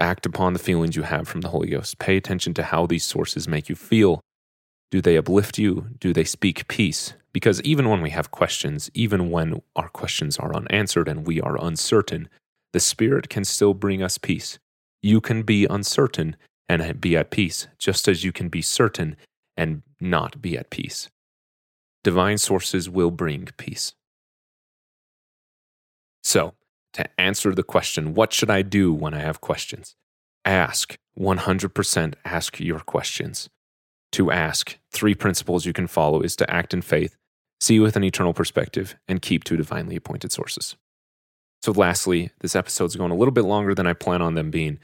act 0.01 0.25
upon 0.25 0.53
the 0.53 0.59
feelings 0.59 0.95
you 0.95 1.03
have 1.03 1.27
from 1.27 1.41
the 1.41 1.49
Holy 1.49 1.69
Ghost. 1.69 1.99
Pay 1.99 2.17
attention 2.17 2.53
to 2.55 2.63
how 2.63 2.85
these 2.85 3.05
sources 3.05 3.47
make 3.47 3.69
you 3.69 3.75
feel. 3.75 4.19
Do 4.89 5.01
they 5.01 5.15
uplift 5.15 5.57
you? 5.57 5.87
Do 5.99 6.11
they 6.11 6.25
speak 6.25 6.67
peace? 6.67 7.13
Because 7.31 7.61
even 7.61 7.87
when 7.87 8.01
we 8.01 8.09
have 8.09 8.31
questions, 8.31 8.89
even 8.93 9.29
when 9.29 9.61
our 9.75 9.87
questions 9.87 10.37
are 10.37 10.53
unanswered 10.53 11.07
and 11.07 11.25
we 11.25 11.39
are 11.39 11.63
uncertain, 11.63 12.27
the 12.73 12.79
Spirit 12.79 13.29
can 13.29 13.45
still 13.45 13.73
bring 13.73 14.03
us 14.03 14.17
peace. 14.17 14.59
You 15.01 15.21
can 15.21 15.43
be 15.43 15.65
uncertain 15.65 16.35
and 16.67 16.99
be 16.99 17.15
at 17.15 17.31
peace, 17.31 17.67
just 17.77 18.07
as 18.07 18.23
you 18.23 18.31
can 18.31 18.49
be 18.49 18.61
certain 18.61 19.15
and 19.55 19.83
not 19.99 20.41
be 20.41 20.57
at 20.57 20.69
peace. 20.69 21.09
Divine 22.03 22.37
sources 22.37 22.89
will 22.89 23.11
bring 23.11 23.49
peace. 23.57 23.93
So, 26.23 26.53
to 26.93 27.19
answer 27.19 27.53
the 27.53 27.63
question, 27.63 28.13
what 28.13 28.33
should 28.33 28.49
I 28.49 28.61
do 28.61 28.93
when 28.93 29.13
I 29.13 29.19
have 29.19 29.41
questions? 29.41 29.95
Ask 30.45 30.97
100% 31.19 32.13
ask 32.25 32.59
your 32.59 32.79
questions. 32.79 33.49
To 34.13 34.31
ask, 34.31 34.77
three 34.91 35.15
principles 35.15 35.65
you 35.65 35.73
can 35.73 35.87
follow 35.87 36.21
is 36.21 36.35
to 36.37 36.49
act 36.49 36.73
in 36.73 36.81
faith, 36.81 37.15
see 37.59 37.79
with 37.79 37.95
an 37.95 38.03
eternal 38.03 38.33
perspective, 38.33 38.95
and 39.07 39.21
keep 39.21 39.43
to 39.45 39.55
divinely 39.55 39.95
appointed 39.95 40.31
sources. 40.31 40.75
So, 41.61 41.71
lastly, 41.71 42.31
this 42.39 42.55
episode's 42.55 42.95
going 42.95 43.11
a 43.11 43.15
little 43.15 43.31
bit 43.31 43.45
longer 43.45 43.75
than 43.75 43.87
I 43.87 43.93
plan 43.93 44.21
on 44.21 44.33
them 44.33 44.51
being, 44.51 44.79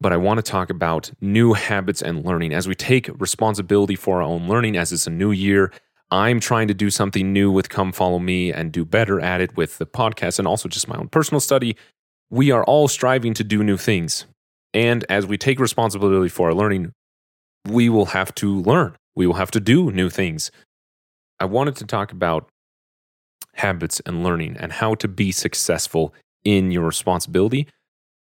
but 0.00 0.12
I 0.12 0.16
want 0.16 0.38
to 0.38 0.42
talk 0.42 0.70
about 0.70 1.12
new 1.20 1.52
habits 1.52 2.00
and 2.00 2.24
learning 2.24 2.54
as 2.54 2.66
we 2.66 2.74
take 2.74 3.10
responsibility 3.20 3.96
for 3.96 4.16
our 4.16 4.22
own 4.22 4.48
learning 4.48 4.76
as 4.76 4.92
it's 4.92 5.06
a 5.06 5.10
new 5.10 5.30
year. 5.30 5.70
I'm 6.10 6.40
trying 6.40 6.68
to 6.68 6.74
do 6.74 6.90
something 6.90 7.32
new 7.32 7.50
with 7.50 7.68
Come 7.68 7.92
Follow 7.92 8.18
Me 8.18 8.52
and 8.52 8.72
do 8.72 8.84
better 8.84 9.20
at 9.20 9.40
it 9.40 9.56
with 9.56 9.78
the 9.78 9.86
podcast 9.86 10.38
and 10.38 10.48
also 10.48 10.68
just 10.68 10.88
my 10.88 10.96
own 10.96 11.08
personal 11.08 11.40
study. 11.40 11.76
We 12.30 12.50
are 12.50 12.64
all 12.64 12.88
striving 12.88 13.34
to 13.34 13.44
do 13.44 13.62
new 13.62 13.76
things. 13.76 14.26
And 14.74 15.04
as 15.08 15.26
we 15.26 15.38
take 15.38 15.60
responsibility 15.60 16.28
for 16.28 16.48
our 16.48 16.54
learning, 16.54 16.92
we 17.68 17.88
will 17.88 18.06
have 18.06 18.34
to 18.36 18.60
learn. 18.60 18.96
We 19.14 19.26
will 19.26 19.34
have 19.34 19.50
to 19.52 19.60
do 19.60 19.90
new 19.90 20.10
things. 20.10 20.50
I 21.38 21.44
wanted 21.44 21.76
to 21.76 21.86
talk 21.86 22.12
about 22.12 22.48
habits 23.54 24.00
and 24.06 24.24
learning 24.24 24.56
and 24.58 24.72
how 24.72 24.94
to 24.96 25.08
be 25.08 25.32
successful 25.32 26.14
in 26.44 26.70
your 26.70 26.86
responsibility 26.86 27.66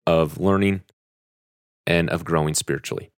of 0.06 0.40
learning 0.40 0.82
and 1.88 2.10
of 2.10 2.24
growing 2.24 2.54
spiritually. 2.54 3.10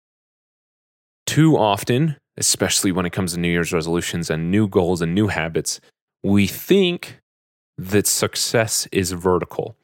Too 1.27 1.57
often, 1.57 2.17
especially 2.37 2.93
when 2.93 3.07
it 3.07 3.13
comes 3.13 3.35
to 3.35 3.41
New 3.41 3.49
Year's 3.49 3.73
resolutions 3.73 4.31
and 4.31 4.51
new 4.51 4.69
goals 4.69 5.01
and 5.01 5.15
new 5.15 5.29
habits, 5.29 5.81
we 6.23 6.47
think 6.47 7.21
that 7.77 8.07
success 8.07 8.87
is 8.93 9.13
vertical, 9.13 9.77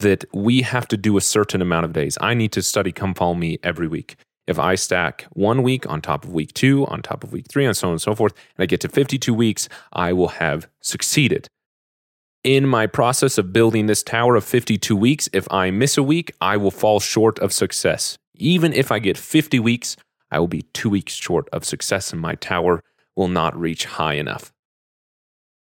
that 0.00 0.24
we 0.32 0.62
have 0.62 0.88
to 0.88 0.96
do 0.96 1.16
a 1.16 1.20
certain 1.20 1.60
amount 1.60 1.84
of 1.84 1.92
days. 1.92 2.16
I 2.20 2.34
need 2.34 2.52
to 2.52 2.62
study 2.62 2.92
Come 2.92 3.14
Follow 3.14 3.34
Me 3.34 3.58
every 3.62 3.88
week. 3.88 4.16
If 4.46 4.58
I 4.58 4.74
stack 4.74 5.26
one 5.32 5.62
week 5.62 5.88
on 5.88 6.02
top 6.02 6.24
of 6.24 6.32
week 6.32 6.52
two, 6.52 6.86
on 6.86 7.00
top 7.00 7.24
of 7.24 7.32
week 7.32 7.46
three, 7.48 7.64
and 7.64 7.76
so 7.76 7.88
on 7.88 7.92
and 7.92 8.02
so 8.02 8.14
forth, 8.14 8.34
and 8.56 8.62
I 8.62 8.66
get 8.66 8.80
to 8.80 8.88
52 8.88 9.32
weeks, 9.32 9.68
I 9.92 10.12
will 10.12 10.28
have 10.28 10.68
succeeded 10.80 11.48
in 12.44 12.68
my 12.68 12.86
process 12.86 13.38
of 13.38 13.52
building 13.52 13.86
this 13.86 14.02
tower 14.02 14.36
of 14.36 14.44
52 14.44 14.94
weeks, 14.94 15.28
if 15.32 15.50
I 15.50 15.70
miss 15.70 15.96
a 15.96 16.02
week, 16.02 16.32
I 16.40 16.58
will 16.58 16.70
fall 16.70 17.00
short 17.00 17.38
of 17.38 17.52
success. 17.52 18.18
Even 18.36 18.72
if 18.74 18.92
I 18.92 18.98
get 18.98 19.16
50 19.16 19.58
weeks, 19.58 19.96
I 20.34 20.40
will 20.40 20.48
be 20.48 20.62
two 20.72 20.90
weeks 20.90 21.14
short 21.14 21.48
of 21.50 21.64
success 21.64 22.12
and 22.12 22.20
my 22.20 22.34
tower 22.34 22.82
will 23.16 23.28
not 23.28 23.58
reach 23.58 23.84
high 23.84 24.14
enough. 24.14 24.52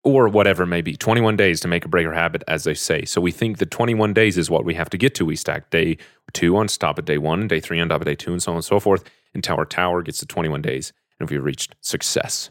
Or 0.05 0.29
whatever 0.29 0.67
may 0.67 0.83
be, 0.83 0.97
21 0.97 1.37
days 1.37 1.61
to 1.61 1.69
make 1.69 1.85
a 1.85 1.89
breaker 1.89 2.13
habit, 2.13 2.45
as 2.47 2.65
they 2.65 2.75
say. 2.75 3.05
So 3.05 3.21
we 3.21 3.33
think 3.33 3.59
that 3.59 3.71
21 3.71 4.13
days 4.13 4.37
is 4.37 4.51
what 4.51 4.65
we 4.65 4.75
have 4.75 4.91
to 4.91 4.99
get 4.99 5.15
to. 5.17 5.25
We 5.25 5.35
stack 5.35 5.71
day 5.71 5.97
two 6.35 6.57
on 6.57 6.67
top 6.69 6.99
of 6.99 7.07
day 7.07 7.19
one, 7.19 7.49
day 7.49 7.59
three 7.59 7.81
on 7.81 7.89
top 7.89 8.03
of 8.03 8.05
day 8.05 8.15
two, 8.15 8.33
and 8.33 8.43
so 8.43 8.53
on 8.53 8.57
and 8.57 8.65
so 8.65 8.79
forth 8.79 9.03
until 9.35 9.57
our 9.57 9.65
tower 9.65 10.03
gets 10.03 10.19
to 10.21 10.27
21 10.27 10.63
days 10.63 10.93
and 11.19 11.31
we've 11.31 11.43
reached 11.43 11.75
success. 11.81 12.51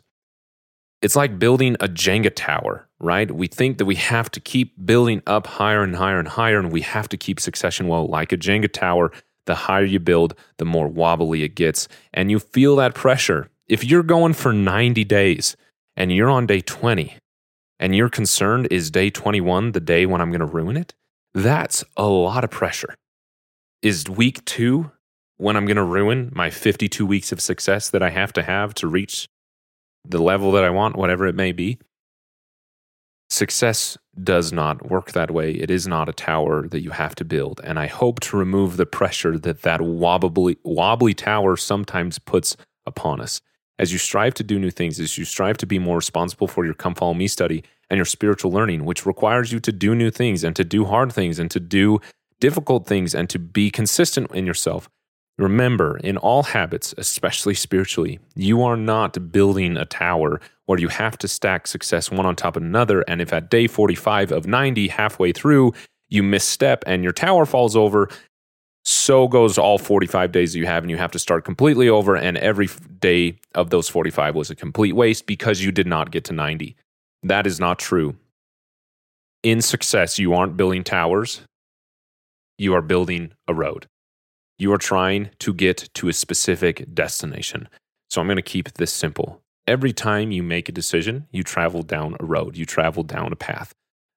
It's 1.01 1.15
like 1.15 1.37
building 1.37 1.75
a 1.75 1.87
Jenga 1.87 2.31
tower, 2.33 2.87
right? 2.99 3.29
We 3.29 3.47
think 3.47 3.77
that 3.77 3.85
we 3.85 3.95
have 3.95 4.31
to 4.31 4.39
keep 4.39 4.73
building 4.85 5.21
up 5.27 5.47
higher 5.47 5.83
and 5.83 5.95
higher 5.95 6.17
and 6.17 6.29
higher, 6.29 6.57
and 6.57 6.71
we 6.71 6.79
have 6.81 7.09
to 7.09 7.17
keep 7.17 7.41
succession 7.41 7.87
well, 7.87 8.07
like 8.07 8.31
a 8.31 8.37
Jenga 8.37 8.71
tower. 8.71 9.11
The 9.45 9.56
higher 9.56 9.84
you 9.84 9.99
build, 9.99 10.36
the 10.58 10.65
more 10.65 10.88
wobbly 10.88 11.43
it 11.43 11.56
gets. 11.56 11.88
And 12.13 12.32
you 12.32 12.39
feel 12.39 12.75
that 12.77 12.95
pressure. 12.95 13.49
If 13.67 13.84
you're 13.84 14.03
going 14.03 14.34
for 14.34 14.53
90 14.53 15.03
days 15.03 15.56
and 15.95 16.12
you're 16.12 16.29
on 16.29 16.45
day 16.45 16.62
20 16.62 17.15
and 17.79 17.95
you're 17.95 18.10
concerned, 18.10 18.67
is 18.71 18.91
day 18.91 19.10
21 19.10 19.71
the 19.71 19.79
day 19.79 20.06
when 20.06 20.21
I'm 20.21 20.29
going 20.29 20.39
to 20.39 20.45
ruin 20.45 20.77
it? 20.77 20.93
That's 21.34 21.84
a 21.97 22.06
lot 22.06 22.43
of 22.43 22.51
pressure. 22.51 22.95
Is 23.82 24.10
week 24.10 24.45
two 24.45 24.91
when 25.38 25.58
I'm 25.58 25.65
going 25.65 25.77
to 25.77 25.84
ruin 25.84 26.32
my 26.34 26.49
52 26.49 27.06
weeks 27.06 27.32
of 27.32 27.41
success 27.41 27.89
that 27.89 28.03
I 28.03 28.12
have 28.12 28.32
to 28.34 28.43
have 28.43 28.73
to 28.75 28.88
reach 28.88 29.27
the 30.06 30.21
level 30.21 30.51
that 30.51 30.63
I 30.63 30.69
want, 30.69 30.95
whatever 30.95 31.27
it 31.27 31.36
may 31.36 31.51
be. 31.51 31.79
Success 33.34 33.98
does 34.24 34.54
not 34.54 34.91
work 34.91 35.13
that 35.13 35.32
way. 35.32 35.54
It 35.54 35.72
is 35.72 35.88
not 35.88 36.08
a 36.08 36.13
tower 36.13 36.67
that 36.67 36.84
you 36.84 36.91
have 36.91 37.15
to 37.15 37.26
build. 37.26 37.60
And 37.63 37.80
I 37.80 37.88
hope 37.88 38.19
to 38.19 38.38
remove 38.38 38.78
the 38.78 38.86
pressure 38.86 39.39
that 39.39 39.63
that 39.63 39.82
wobbly, 39.82 40.60
wobbly 40.63 41.15
tower 41.15 41.58
sometimes 41.58 42.19
puts 42.19 42.56
upon 42.86 43.19
us. 43.19 43.41
As 43.80 43.91
you 43.91 43.98
strive 43.98 44.36
to 44.36 44.43
do 44.43 44.60
new 44.60 44.69
things, 44.69 45.00
as 45.00 45.17
you 45.17 45.26
strive 45.26 45.58
to 45.58 45.65
be 45.65 45.80
more 45.80 45.96
responsible 45.96 46.48
for 46.48 46.63
your 46.63 46.76
Come 46.76 46.93
Follow 46.93 47.15
Me 47.15 47.28
study 47.28 47.63
and 47.89 47.98
your 47.98 48.06
spiritual 48.06 48.52
learning, 48.52 48.86
which 48.86 49.04
requires 49.04 49.52
you 49.52 49.60
to 49.62 49.72
do 49.72 49.96
new 49.96 50.12
things 50.12 50.43
and 50.43 50.56
to 50.56 50.63
do 50.63 50.86
hard 50.86 51.12
things 51.12 51.39
and 51.39 51.50
to 51.50 51.60
do 51.60 52.00
difficult 52.39 52.86
things 52.86 53.15
and 53.15 53.32
to 53.32 53.39
be 53.39 53.72
consistent 53.72 54.30
in 54.30 54.46
yourself. 54.46 54.88
Remember, 55.38 55.98
in 55.98 56.17
all 56.17 56.43
habits, 56.43 56.93
especially 56.98 57.56
spiritually, 57.56 58.19
you 58.36 58.62
are 58.63 58.78
not 58.78 59.32
building 59.32 59.78
a 59.78 59.86
tower 59.86 60.39
where 60.65 60.80
you 60.80 60.88
have 60.89 61.17
to 61.17 61.28
stack 61.28 61.65
success 61.65 62.12
one 62.12 62.26
on 62.26 62.36
top 62.36 62.56
of 62.56 62.62
another. 62.62 63.02
And 63.08 63.19
if 63.19 63.34
at 63.34 63.50
day 63.50 63.67
45 63.67 64.32
of 64.32 64.46
90, 64.46 64.88
halfway 64.89 65.32
through, 65.32 65.74
you 66.10 66.22
misstep 66.22 66.84
and 66.86 67.04
your 67.04 67.13
tower 67.13 67.46
falls 67.46 67.76
over, 67.76 68.10
so 68.86 69.28
goes 69.28 69.58
all 69.58 69.78
45 69.78 70.32
days 70.32 70.56
you 70.56 70.65
have, 70.65 70.84
and 70.84 70.91
you 70.91 70.98
have 70.98 71.12
to 71.12 71.19
start 71.19 71.46
completely 71.46 71.89
over. 71.89 72.15
And 72.15 72.38
every 72.38 72.69
day 73.00 73.39
of 73.56 73.69
those 73.69 73.89
45 73.89 74.36
was 74.36 74.50
a 74.50 74.56
complete 74.56 74.93
waste 74.93 75.26
because 75.26 75.63
you 75.63 75.72
did 75.72 75.88
not 75.88 76.12
get 76.12 76.26
to 76.26 76.34
90. 76.34 76.76
That 77.24 77.48
is 77.48 77.60
not 77.60 77.80
true. 77.80 78.15
In 79.41 79.62
success, 79.62 80.19
you 80.19 80.34
aren't 80.34 80.58
building 80.58 80.84
towers, 80.84 81.41
you 82.58 82.74
are 82.74 82.82
building 82.82 83.32
a 83.48 83.54
road. 83.54 83.88
You 84.63 84.71
are 84.71 84.78
trying 84.78 85.30
to 85.39 85.54
get 85.54 85.89
to 85.95 86.08
a 86.08 86.13
specific 86.13 86.95
destination. 86.95 87.67
So 88.10 88.21
I'm 88.21 88.28
going 88.28 88.38
to 88.38 88.41
keep 88.41 88.71
this 88.76 88.93
simple. 88.93 89.41
Every 89.67 89.91
time 89.91 90.32
you 90.32 90.41
make 90.41 90.69
a 90.69 90.71
decision, 90.71 91.28
you 91.32 91.43
travel 91.43 91.82
down 91.82 92.15
a 92.17 92.26
road, 92.26 92.56
you 92.56 92.65
travel 92.65 93.04
down 93.04 93.34
a 93.34 93.36
path. 93.36 93.73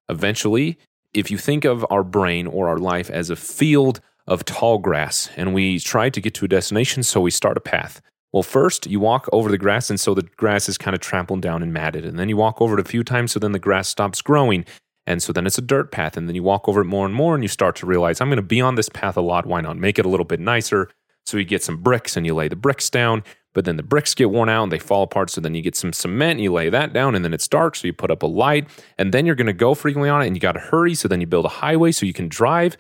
Eventually, 0.09 0.79
if 1.13 1.33
you 1.33 1.37
think 1.37 1.65
of 1.65 1.85
our 1.91 2.05
brain 2.05 2.47
or 2.47 2.69
our 2.69 2.79
life 2.79 3.11
as 3.11 3.29
a 3.29 3.35
field 3.35 4.01
of 4.29 4.45
tall 4.45 4.79
grass 4.79 5.31
and 5.37 5.53
we 5.53 5.81
try 5.81 6.11
to 6.11 6.21
get 6.21 6.35
to 6.35 6.45
a 6.45 6.49
destination, 6.49 7.03
so 7.03 7.21
we 7.21 7.33
start 7.33 7.57
a 7.57 7.61
path. 7.61 8.01
Well, 8.33 8.45
first 8.45 8.87
you 8.87 9.01
walk 9.01 9.29
over 9.33 9.51
the 9.51 9.59
grass, 9.59 9.91
and 9.91 9.99
so 9.99 10.15
the 10.15 10.29
grass 10.37 10.69
is 10.69 10.79
kind 10.79 10.95
of 10.95 11.01
trampled 11.01 11.43
down 11.43 11.61
and 11.61 11.73
matted. 11.73 12.05
And 12.05 12.21
then 12.21 12.29
you 12.29 12.37
walk 12.37 12.63
over 12.63 12.79
it 12.79 12.87
a 12.87 12.89
few 12.89 13.03
times, 13.03 13.33
so 13.33 13.41
then 13.41 13.51
the 13.51 13.59
grass 13.59 13.89
stops 13.89 14.23
growing. 14.23 14.65
And 15.07 15.23
so 15.23 15.33
then 15.33 15.47
it's 15.47 15.59
a 15.59 15.63
dirt 15.63 15.93
path. 15.93 16.17
And 16.17 16.29
then 16.29 16.35
you 16.35 16.43
walk 16.43 16.69
over 16.69 16.81
it 16.81 16.87
more 16.87 17.07
and 17.07 17.15
more, 17.15 17.35
and 17.35 17.45
you 17.45 17.49
start 17.49 17.77
to 17.77 17.87
realize, 17.87 18.21
I'm 18.21 18.29
going 18.29 18.37
to 18.37 18.43
be 18.43 18.61
on 18.61 18.75
this 18.75 18.89
path 18.89 19.17
a 19.17 19.21
lot. 19.21 19.47
Why 19.47 19.61
not 19.61 19.77
make 19.77 19.99
it 19.99 20.07
a 20.07 20.09
little 20.09 20.27
bit 20.27 20.41
nicer? 20.41 20.91
So 21.25 21.37
you 21.37 21.45
get 21.45 21.63
some 21.63 21.79
bricks 21.79 22.17
and 22.17 22.25
you 22.25 22.35
lay 22.35 22.49
the 22.49 22.57
bricks 22.57 22.89
down, 22.89 23.25
but 23.53 23.65
then 23.65 23.77
the 23.77 23.83
bricks 23.83 24.15
get 24.15 24.31
worn 24.31 24.49
out 24.49 24.63
and 24.63 24.71
they 24.71 24.79
fall 24.79 25.03
apart. 25.03 25.31
So 25.31 25.41
then 25.41 25.55
you 25.55 25.63
get 25.63 25.75
some 25.75 25.93
cement 25.93 26.33
and 26.33 26.41
you 26.41 26.53
lay 26.53 26.69
that 26.71 26.93
down, 26.93 27.15
and 27.15 27.25
then 27.25 27.35
it's 27.35 27.49
dark. 27.49 27.77
So 27.77 27.87
you 27.87 27.93
put 27.93 28.11
up 28.11 28.23
a 28.23 28.27
light, 28.27 28.69
and 28.99 29.13
then 29.13 29.27
you're 29.27 29.35
going 29.35 29.47
to 29.47 29.53
go 29.53 29.75
frequently 29.75 30.09
on 30.09 30.23
it, 30.23 30.27
and 30.27 30.37
you 30.37 30.41
got 30.41 30.53
to 30.53 30.61
hurry. 30.61 30.95
So 30.95 31.09
then 31.09 31.21
you 31.21 31.27
build 31.27 31.45
a 31.45 31.49
highway 31.49 31.93
so 31.93 32.07
you 32.07 32.13
can 32.13 32.29
drive 32.29 32.77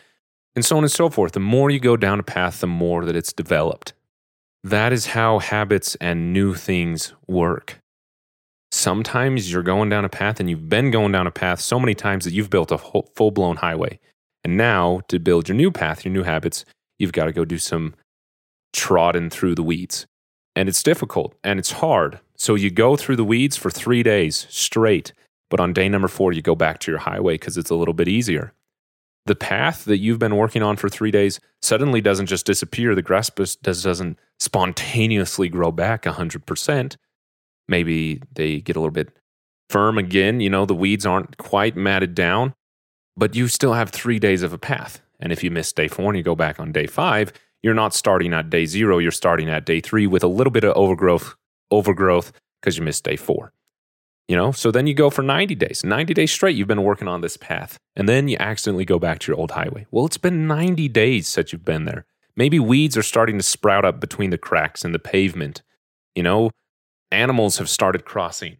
and 0.54 0.64
so 0.64 0.76
on 0.76 0.84
and 0.84 0.90
so 0.90 1.10
forth. 1.10 1.32
The 1.32 1.40
more 1.40 1.70
you 1.70 1.78
go 1.78 1.96
down 1.96 2.18
a 2.18 2.24
path, 2.24 2.60
the 2.60 2.66
more 2.66 3.04
that 3.04 3.16
it's 3.16 3.32
developed. 3.32 3.92
That 4.64 4.92
is 4.92 5.06
how 5.08 5.38
habits 5.38 5.96
and 5.96 6.32
new 6.32 6.54
things 6.54 7.12
work. 7.28 7.80
Sometimes 8.70 9.50
you're 9.50 9.62
going 9.62 9.88
down 9.88 10.04
a 10.04 10.08
path 10.08 10.40
and 10.40 10.50
you've 10.50 10.68
been 10.68 10.90
going 10.90 11.12
down 11.12 11.26
a 11.26 11.30
path 11.30 11.60
so 11.60 11.78
many 11.78 11.94
times 11.94 12.24
that 12.24 12.32
you've 12.32 12.50
built 12.50 12.72
a 12.72 12.78
full 12.78 13.30
blown 13.30 13.56
highway. 13.56 13.98
And 14.44 14.56
now, 14.56 15.00
to 15.08 15.18
build 15.18 15.48
your 15.48 15.56
new 15.56 15.70
path, 15.70 16.04
your 16.04 16.12
new 16.12 16.22
habits, 16.22 16.64
you've 16.98 17.12
got 17.12 17.24
to 17.24 17.32
go 17.32 17.44
do 17.44 17.58
some 17.58 17.94
trotting 18.72 19.30
through 19.30 19.54
the 19.54 19.62
weeds. 19.62 20.06
And 20.54 20.68
it's 20.68 20.82
difficult 20.82 21.34
and 21.42 21.58
it's 21.58 21.72
hard. 21.72 22.20
So 22.36 22.54
you 22.54 22.70
go 22.70 22.96
through 22.96 23.16
the 23.16 23.24
weeds 23.24 23.56
for 23.56 23.70
three 23.70 24.02
days 24.02 24.46
straight. 24.50 25.12
But 25.48 25.60
on 25.60 25.72
day 25.72 25.88
number 25.88 26.08
four, 26.08 26.32
you 26.32 26.42
go 26.42 26.54
back 26.54 26.80
to 26.80 26.90
your 26.90 27.00
highway 27.00 27.34
because 27.34 27.56
it's 27.56 27.70
a 27.70 27.74
little 27.74 27.94
bit 27.94 28.08
easier 28.08 28.52
the 29.26 29.34
path 29.34 29.84
that 29.84 29.98
you've 29.98 30.18
been 30.18 30.36
working 30.36 30.62
on 30.62 30.76
for 30.76 30.88
three 30.88 31.10
days 31.10 31.40
suddenly 31.60 32.00
doesn't 32.00 32.26
just 32.26 32.46
disappear. 32.46 32.94
The 32.94 33.02
grass 33.02 33.28
doesn't 33.28 34.18
spontaneously 34.38 35.48
grow 35.48 35.72
back 35.72 36.04
100%. 36.04 36.96
Maybe 37.68 38.22
they 38.32 38.60
get 38.60 38.76
a 38.76 38.80
little 38.80 38.92
bit 38.92 39.16
firm 39.68 39.98
again. 39.98 40.40
You 40.40 40.50
know, 40.50 40.66
the 40.66 40.74
weeds 40.74 41.06
aren't 41.06 41.36
quite 41.38 41.76
matted 41.76 42.14
down, 42.14 42.54
but 43.16 43.34
you 43.34 43.48
still 43.48 43.74
have 43.74 43.90
three 43.90 44.18
days 44.18 44.42
of 44.42 44.52
a 44.52 44.58
path. 44.58 45.00
And 45.18 45.32
if 45.32 45.42
you 45.42 45.50
miss 45.50 45.72
day 45.72 45.88
four 45.88 46.10
and 46.10 46.16
you 46.16 46.22
go 46.22 46.34
back 46.34 46.60
on 46.60 46.72
day 46.72 46.86
five, 46.86 47.32
you're 47.62 47.74
not 47.74 47.94
starting 47.94 48.32
at 48.32 48.50
day 48.50 48.66
zero. 48.66 48.98
You're 48.98 49.10
starting 49.10 49.48
at 49.48 49.64
day 49.64 49.80
three 49.80 50.06
with 50.06 50.22
a 50.22 50.28
little 50.28 50.50
bit 50.50 50.64
of 50.64 50.76
overgrowth, 50.76 51.34
overgrowth 51.70 52.32
because 52.60 52.76
you 52.76 52.84
missed 52.84 53.04
day 53.04 53.16
four. 53.16 53.52
You 54.28 54.36
know, 54.36 54.50
so 54.50 54.72
then 54.72 54.88
you 54.88 54.94
go 54.94 55.08
for 55.08 55.22
90 55.22 55.54
days. 55.54 55.84
90 55.84 56.12
days 56.12 56.32
straight, 56.32 56.56
you've 56.56 56.66
been 56.66 56.82
working 56.82 57.06
on 57.06 57.20
this 57.20 57.36
path. 57.36 57.78
And 57.94 58.08
then 58.08 58.26
you 58.26 58.36
accidentally 58.40 58.84
go 58.84 58.98
back 58.98 59.20
to 59.20 59.30
your 59.30 59.38
old 59.38 59.52
highway. 59.52 59.86
Well, 59.92 60.04
it's 60.04 60.18
been 60.18 60.48
90 60.48 60.88
days 60.88 61.28
since 61.28 61.52
you've 61.52 61.64
been 61.64 61.84
there. 61.84 62.04
Maybe 62.36 62.58
weeds 62.58 62.96
are 62.96 63.04
starting 63.04 63.38
to 63.38 63.44
sprout 63.44 63.84
up 63.84 64.00
between 64.00 64.30
the 64.30 64.38
cracks 64.38 64.84
in 64.84 64.90
the 64.90 64.98
pavement. 64.98 65.62
You 66.16 66.24
know, 66.24 66.50
animals 67.10 67.58
have 67.58 67.68
started 67.68 68.04
crossing. 68.04 68.56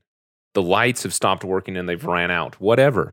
The 0.55 0.63
lights 0.63 1.03
have 1.03 1.15
stopped 1.15 1.45
working 1.45 1.77
and 1.77 1.89
they've 1.89 2.05
ran 2.05 2.31
out. 2.31 2.61
Whatever. 2.61 3.13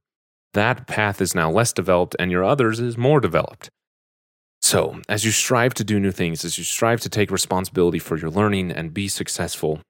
That 0.54 0.88
path 0.88 1.20
is 1.20 1.34
now 1.34 1.50
less 1.52 1.74
developed 1.74 2.16
and 2.20 2.32
your 2.32 2.44
others 2.44 2.80
is 2.80 2.98
more 2.98 3.20
developed. 3.20 3.70
So, 4.62 5.02
as 5.10 5.26
you 5.26 5.32
strive 5.32 5.74
to 5.74 5.84
do 5.84 6.00
new 6.00 6.12
things, 6.12 6.46
as 6.46 6.58
you 6.58 6.64
strive 6.64 7.02
to 7.02 7.10
take 7.10 7.32
responsibility 7.32 8.00
for 8.00 8.18
your 8.18 8.30
learning 8.30 8.72
and 8.72 8.94
be 8.94 9.10
successful, 9.10 9.82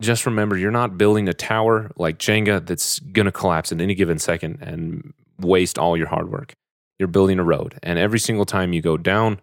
just 0.00 0.24
remember 0.24 0.56
you're 0.56 0.70
not 0.70 0.96
building 0.96 1.28
a 1.28 1.34
tower 1.34 1.90
like 1.96 2.18
Jenga 2.18 2.64
that's 2.64 3.00
going 3.00 3.26
to 3.26 3.32
collapse 3.32 3.70
at 3.70 3.80
any 3.80 3.94
given 3.94 4.18
second 4.18 4.58
and 4.62 5.12
waste 5.38 5.78
all 5.78 5.96
your 5.96 6.06
hard 6.06 6.30
work. 6.30 6.54
You're 6.98 7.08
building 7.08 7.38
a 7.38 7.44
road. 7.44 7.78
And 7.82 7.98
every 7.98 8.18
single 8.18 8.46
time 8.46 8.72
you 8.72 8.80
go 8.80 8.96
down, 8.96 9.40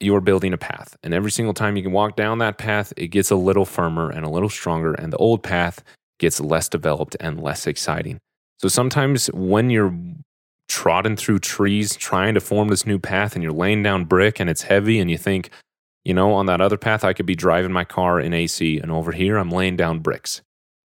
you're 0.00 0.20
building 0.20 0.52
a 0.52 0.58
path. 0.58 0.96
And 1.02 1.14
every 1.14 1.30
single 1.30 1.54
time 1.54 1.76
you 1.76 1.82
can 1.82 1.92
walk 1.92 2.16
down 2.16 2.38
that 2.38 2.58
path, 2.58 2.92
it 2.96 3.08
gets 3.08 3.30
a 3.30 3.36
little 3.36 3.64
firmer 3.64 4.10
and 4.10 4.24
a 4.24 4.30
little 4.30 4.48
stronger. 4.48 4.94
And 4.94 5.12
the 5.12 5.18
old 5.18 5.42
path 5.42 5.84
gets 6.18 6.40
less 6.40 6.68
developed 6.68 7.16
and 7.20 7.42
less 7.42 7.66
exciting. 7.66 8.18
So 8.58 8.68
sometimes 8.68 9.26
when 9.28 9.70
you're 9.70 9.94
trotting 10.68 11.16
through 11.16 11.40
trees 11.40 11.96
trying 11.96 12.34
to 12.34 12.40
form 12.40 12.68
this 12.68 12.86
new 12.86 12.98
path 12.98 13.34
and 13.34 13.42
you're 13.42 13.52
laying 13.52 13.82
down 13.82 14.04
brick 14.04 14.38
and 14.38 14.48
it's 14.48 14.62
heavy 14.62 15.00
and 15.00 15.10
you 15.10 15.18
think, 15.18 15.50
you 16.04 16.14
know, 16.14 16.32
on 16.32 16.46
that 16.46 16.60
other 16.60 16.76
path, 16.76 17.04
I 17.04 17.12
could 17.12 17.26
be 17.26 17.34
driving 17.34 17.72
my 17.72 17.84
car 17.84 18.20
in 18.20 18.32
AC, 18.32 18.78
and 18.78 18.90
over 18.90 19.12
here, 19.12 19.36
I'm 19.36 19.50
laying 19.50 19.76
down 19.76 19.98
bricks. 19.98 20.40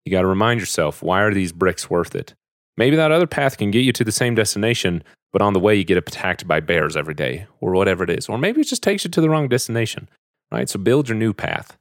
You 0.06 0.12
got 0.12 0.22
to 0.22 0.28
remind 0.28 0.60
yourself 0.60 1.04
why 1.04 1.22
are 1.22 1.34
these 1.34 1.52
bricks 1.52 1.90
worth 1.90 2.16
it? 2.16 2.34
Maybe 2.78 2.96
that 2.96 3.12
other 3.12 3.28
path 3.28 3.58
can 3.58 3.72
get 3.72 3.82
you 3.84 3.94
to 3.94 4.04
the 4.04 4.12
same 4.12 4.36
destination, 4.36 5.04
but 5.34 5.42
on 5.42 5.54
the 5.54 5.60
way, 5.60 5.76
you 5.76 5.84
get 5.84 5.98
attacked 5.98 6.48
by 6.48 6.62
bears 6.62 6.96
every 6.96 7.14
day, 7.14 7.48
or 7.60 7.74
whatever 7.74 8.06
it 8.06 8.10
is. 8.10 8.30
Or 8.30 8.38
maybe 8.38 8.62
it 8.62 8.68
just 8.68 8.84
takes 8.84 9.04
you 9.04 9.10
to 9.12 9.22
the 9.22 9.30
wrong 9.30 9.50
destination, 9.50 10.08
right? 10.52 10.70
So 10.70 10.80
build 10.80 11.10
your 11.10 11.18
new 11.18 11.34
path. 11.34 11.78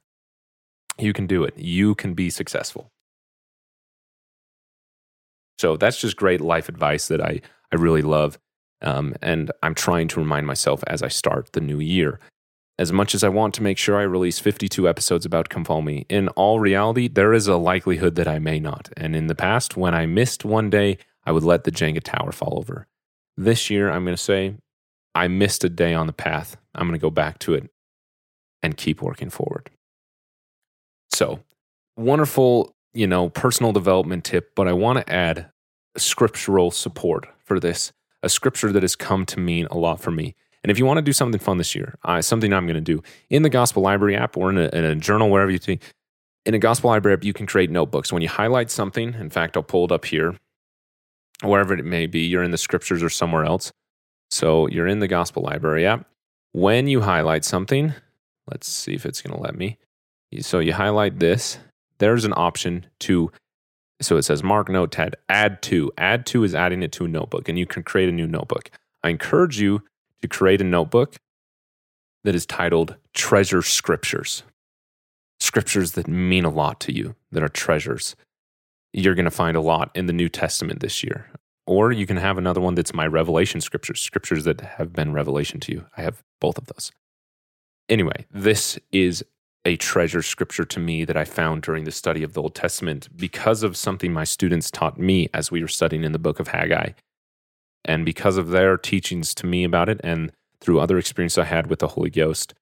You 0.97 1.13
can 1.13 1.25
do 1.25 1.43
it, 1.43 1.57
you 1.57 1.95
can 1.95 2.13
be 2.13 2.29
successful. 2.29 2.89
So 5.59 5.77
that's 5.77 6.01
just 6.01 6.17
great 6.17 6.41
life 6.41 6.67
advice 6.67 7.07
that 7.07 7.21
I, 7.21 7.39
I 7.71 7.77
really 7.77 8.01
love. 8.01 8.37
Um, 8.81 9.15
and 9.21 9.49
I'm 9.61 9.75
trying 9.75 10.09
to 10.09 10.19
remind 10.19 10.45
myself 10.45 10.83
as 10.87 11.01
I 11.01 11.07
start 11.07 11.53
the 11.53 11.61
new 11.61 11.79
year 11.79 12.19
as 12.79 12.91
much 12.91 13.13
as 13.13 13.23
I 13.23 13.29
want 13.29 13.53
to 13.55 13.63
make 13.63 13.77
sure 13.77 13.97
I 13.97 14.03
release 14.03 14.39
52 14.39 14.89
episodes 14.89 15.25
about 15.25 15.49
Come 15.49 15.63
Follow 15.63 15.81
Me, 15.81 16.05
in 16.09 16.27
all 16.29 16.59
reality, 16.59 17.07
there 17.07 17.33
is 17.33 17.47
a 17.47 17.57
likelihood 17.57 18.15
that 18.15 18.27
I 18.27 18.39
may 18.39 18.59
not. 18.59 18.89
And 18.97 19.15
in 19.15 19.27
the 19.27 19.35
past, 19.35 19.77
when 19.77 19.93
I 19.93 20.05
missed 20.05 20.43
one 20.43 20.69
day, 20.69 20.97
I 21.23 21.31
would 21.31 21.43
let 21.43 21.65
the 21.65 21.71
Jenga 21.71 22.01
tower 22.01 22.31
fall 22.31 22.57
over. 22.57 22.87
This 23.35 23.69
year, 23.69 23.89
I'm 23.89 24.03
going 24.03 24.15
to 24.15 24.21
say, 24.21 24.55
I 25.15 25.27
missed 25.27 25.63
a 25.63 25.69
day 25.69 25.93
on 25.93 26.07
the 26.07 26.13
path. 26.13 26.57
I'm 26.75 26.87
going 26.87 26.99
to 26.99 27.01
go 27.01 27.09
back 27.09 27.39
to 27.39 27.53
it 27.53 27.69
and 28.61 28.77
keep 28.77 29.01
working 29.01 29.29
forward. 29.29 29.69
So, 31.11 31.39
wonderful, 31.95 32.75
you 32.93 33.07
know, 33.07 33.29
personal 33.29 33.71
development 33.71 34.23
tip, 34.23 34.55
but 34.55 34.67
I 34.67 34.73
want 34.73 34.99
to 34.99 35.13
add 35.13 35.51
scriptural 35.97 36.71
support 36.71 37.27
for 37.43 37.59
this, 37.59 37.91
a 38.23 38.29
scripture 38.29 38.71
that 38.71 38.83
has 38.83 38.95
come 38.95 39.25
to 39.27 39.39
mean 39.39 39.67
a 39.69 39.77
lot 39.77 40.01
for 40.01 40.11
me. 40.11 40.35
And 40.63 40.71
if 40.71 40.79
you 40.79 40.85
want 40.85 40.97
to 40.97 41.01
do 41.03 41.13
something 41.13 41.39
fun 41.39 41.57
this 41.57 41.75
year, 41.75 41.97
uh, 42.03 42.21
something 42.21 42.53
I'm 42.53 42.65
going 42.65 42.75
to 42.75 42.81
do 42.81 43.03
in 43.29 43.43
the 43.43 43.49
Gospel 43.49 43.83
Library 43.83 44.15
app 44.15 44.37
or 44.37 44.49
in 44.49 44.57
a, 44.57 44.69
in 44.69 44.85
a 44.85 44.95
journal, 44.95 45.29
wherever 45.29 45.51
you 45.51 45.57
see, 45.57 45.79
in 46.45 46.53
a 46.53 46.59
Gospel 46.59 46.89
Library 46.89 47.13
app, 47.17 47.23
you 47.23 47.33
can 47.33 47.45
create 47.45 47.69
notebooks. 47.69 48.13
When 48.13 48.21
you 48.21 48.29
highlight 48.29 48.71
something, 48.71 49.13
in 49.13 49.29
fact, 49.29 49.57
I'll 49.57 49.63
pull 49.63 49.85
it 49.85 49.91
up 49.91 50.05
here, 50.05 50.37
wherever 51.43 51.73
it 51.73 51.85
may 51.85 52.07
be, 52.07 52.21
you're 52.21 52.43
in 52.43 52.51
the 52.51 52.57
scriptures 52.57 53.03
or 53.03 53.09
somewhere 53.09 53.45
else. 53.45 53.71
So 54.31 54.67
you're 54.67 54.87
in 54.87 54.99
the 54.99 55.07
Gospel 55.07 55.43
Library 55.43 55.85
app. 55.85 56.07
When 56.51 56.87
you 56.87 57.01
highlight 57.01 57.45
something, 57.45 57.93
let's 58.49 58.67
see 58.67 58.93
if 58.93 59.05
it's 59.05 59.21
going 59.21 59.35
to 59.35 59.41
let 59.41 59.55
me. 59.55 59.77
So 60.41 60.59
you 60.59 60.73
highlight 60.73 61.19
this, 61.19 61.59
there's 61.99 62.25
an 62.25 62.33
option 62.35 62.87
to 63.01 63.31
so 64.01 64.17
it 64.17 64.23
says 64.23 64.43
mark 64.43 64.67
notepad 64.67 65.15
add 65.29 65.61
to 65.61 65.89
add 65.97 66.25
to 66.25 66.43
is 66.43 66.53
adding 66.53 66.83
it 66.83 66.91
to 66.91 67.05
a 67.05 67.07
notebook 67.07 67.47
and 67.47 67.57
you 67.57 67.65
can 67.65 67.83
create 67.83 68.09
a 68.09 68.11
new 68.11 68.27
notebook 68.27 68.69
i 69.03 69.07
encourage 69.07 69.61
you 69.61 69.81
to 70.21 70.27
create 70.27 70.59
a 70.59 70.63
notebook 70.65 71.15
that 72.23 72.35
is 72.35 72.45
titled 72.45 72.95
Treasure 73.13 73.61
Scriptures. 73.61 74.43
Scriptures 75.39 75.93
that 75.93 76.07
mean 76.07 76.45
a 76.45 76.49
lot 76.49 76.79
to 76.81 76.93
you, 76.93 77.15
that 77.31 77.43
are 77.43 77.49
treasures. 77.49 78.15
You're 78.93 79.15
going 79.15 79.25
to 79.25 79.31
find 79.31 79.57
a 79.57 79.61
lot 79.61 79.91
in 79.95 80.05
the 80.05 80.13
New 80.13 80.29
Testament 80.29 80.79
this 80.79 81.03
year. 81.03 81.29
Or 81.65 81.91
you 81.91 82.05
can 82.05 82.17
have 82.17 82.37
another 82.37 82.61
one 82.61 82.75
that's 82.75 82.93
my 82.93 83.07
revelation 83.07 83.61
scriptures, 83.61 83.99
scriptures 83.99 84.43
that 84.43 84.61
have 84.61 84.93
been 84.93 85.13
revelation 85.13 85.59
to 85.61 85.71
you. 85.71 85.85
I 85.97 86.01
have 86.01 86.21
both 86.39 86.57
of 86.57 86.67
those. 86.67 86.91
Anyway, 87.89 88.25
this 88.31 88.77
is 88.91 89.23
a 89.65 89.77
treasure 89.77 90.21
scripture 90.21 90.65
to 90.65 90.79
me 90.79 91.05
that 91.05 91.15
I 91.15 91.23
found 91.23 91.61
during 91.61 91.85
the 91.85 91.91
study 91.91 92.21
of 92.21 92.33
the 92.33 92.41
Old 92.41 92.53
Testament 92.53 93.07
because 93.15 93.63
of 93.63 93.77
something 93.77 94.11
my 94.11 94.25
students 94.25 94.69
taught 94.69 94.99
me 94.99 95.29
as 95.33 95.51
we 95.51 95.61
were 95.61 95.67
studying 95.67 96.03
in 96.03 96.11
the 96.11 96.19
book 96.19 96.39
of 96.39 96.49
Haggai. 96.49 96.91
And 97.85 98.05
because 98.05 98.37
of 98.37 98.49
their 98.49 98.77
teachings 98.77 99.33
to 99.35 99.45
me 99.45 99.63
about 99.63 99.89
it 99.89 100.01
and 100.03 100.31
through 100.59 100.79
other 100.79 100.97
experiences 100.97 101.37
I 101.37 101.45
had 101.45 101.67
with 101.67 101.79
the 101.79 101.89
Holy 101.89 102.09
Ghost, 102.09 102.53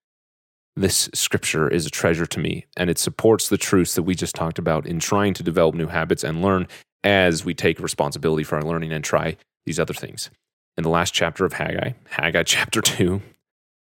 this 0.76 1.10
scripture 1.14 1.68
is 1.68 1.86
a 1.86 1.90
treasure 1.90 2.26
to 2.26 2.40
me. 2.40 2.66
And 2.78 2.90
it 2.90 2.98
supports 2.98 3.50
the 3.50 3.58
truths 3.58 3.96
that 3.96 4.04
we 4.04 4.16
just 4.16 4.36
talked 4.36 4.60
about 4.60 4.86
in 4.86 5.00
trying 5.00 5.34
to 5.36 5.44
develop 5.44 5.76
new 5.76 5.88
habits 5.88 6.24
and 6.24 6.42
learn 6.42 6.68
as 7.04 7.44
we 7.44 7.54
take 7.54 7.80
responsibility 7.80 8.44
for 8.44 8.56
our 8.56 8.64
learning 8.64 8.92
and 8.92 9.04
try 9.04 9.38
these 9.66 9.80
other 9.80 9.94
things. 9.94 10.30
In 10.78 10.84
the 10.84 10.90
last 10.90 11.14
chapter 11.14 11.46
of 11.46 11.54
Haggai, 11.54 11.92
Haggai 12.10 12.44
chapter 12.46 12.82
2, 12.82 13.22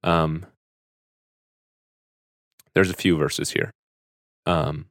um, 0.03 0.47
there's 2.75 2.91
a 2.91 2.95
few 2.95 3.17
verses 3.17 3.51
here. 3.51 3.71
Um, 4.47 4.87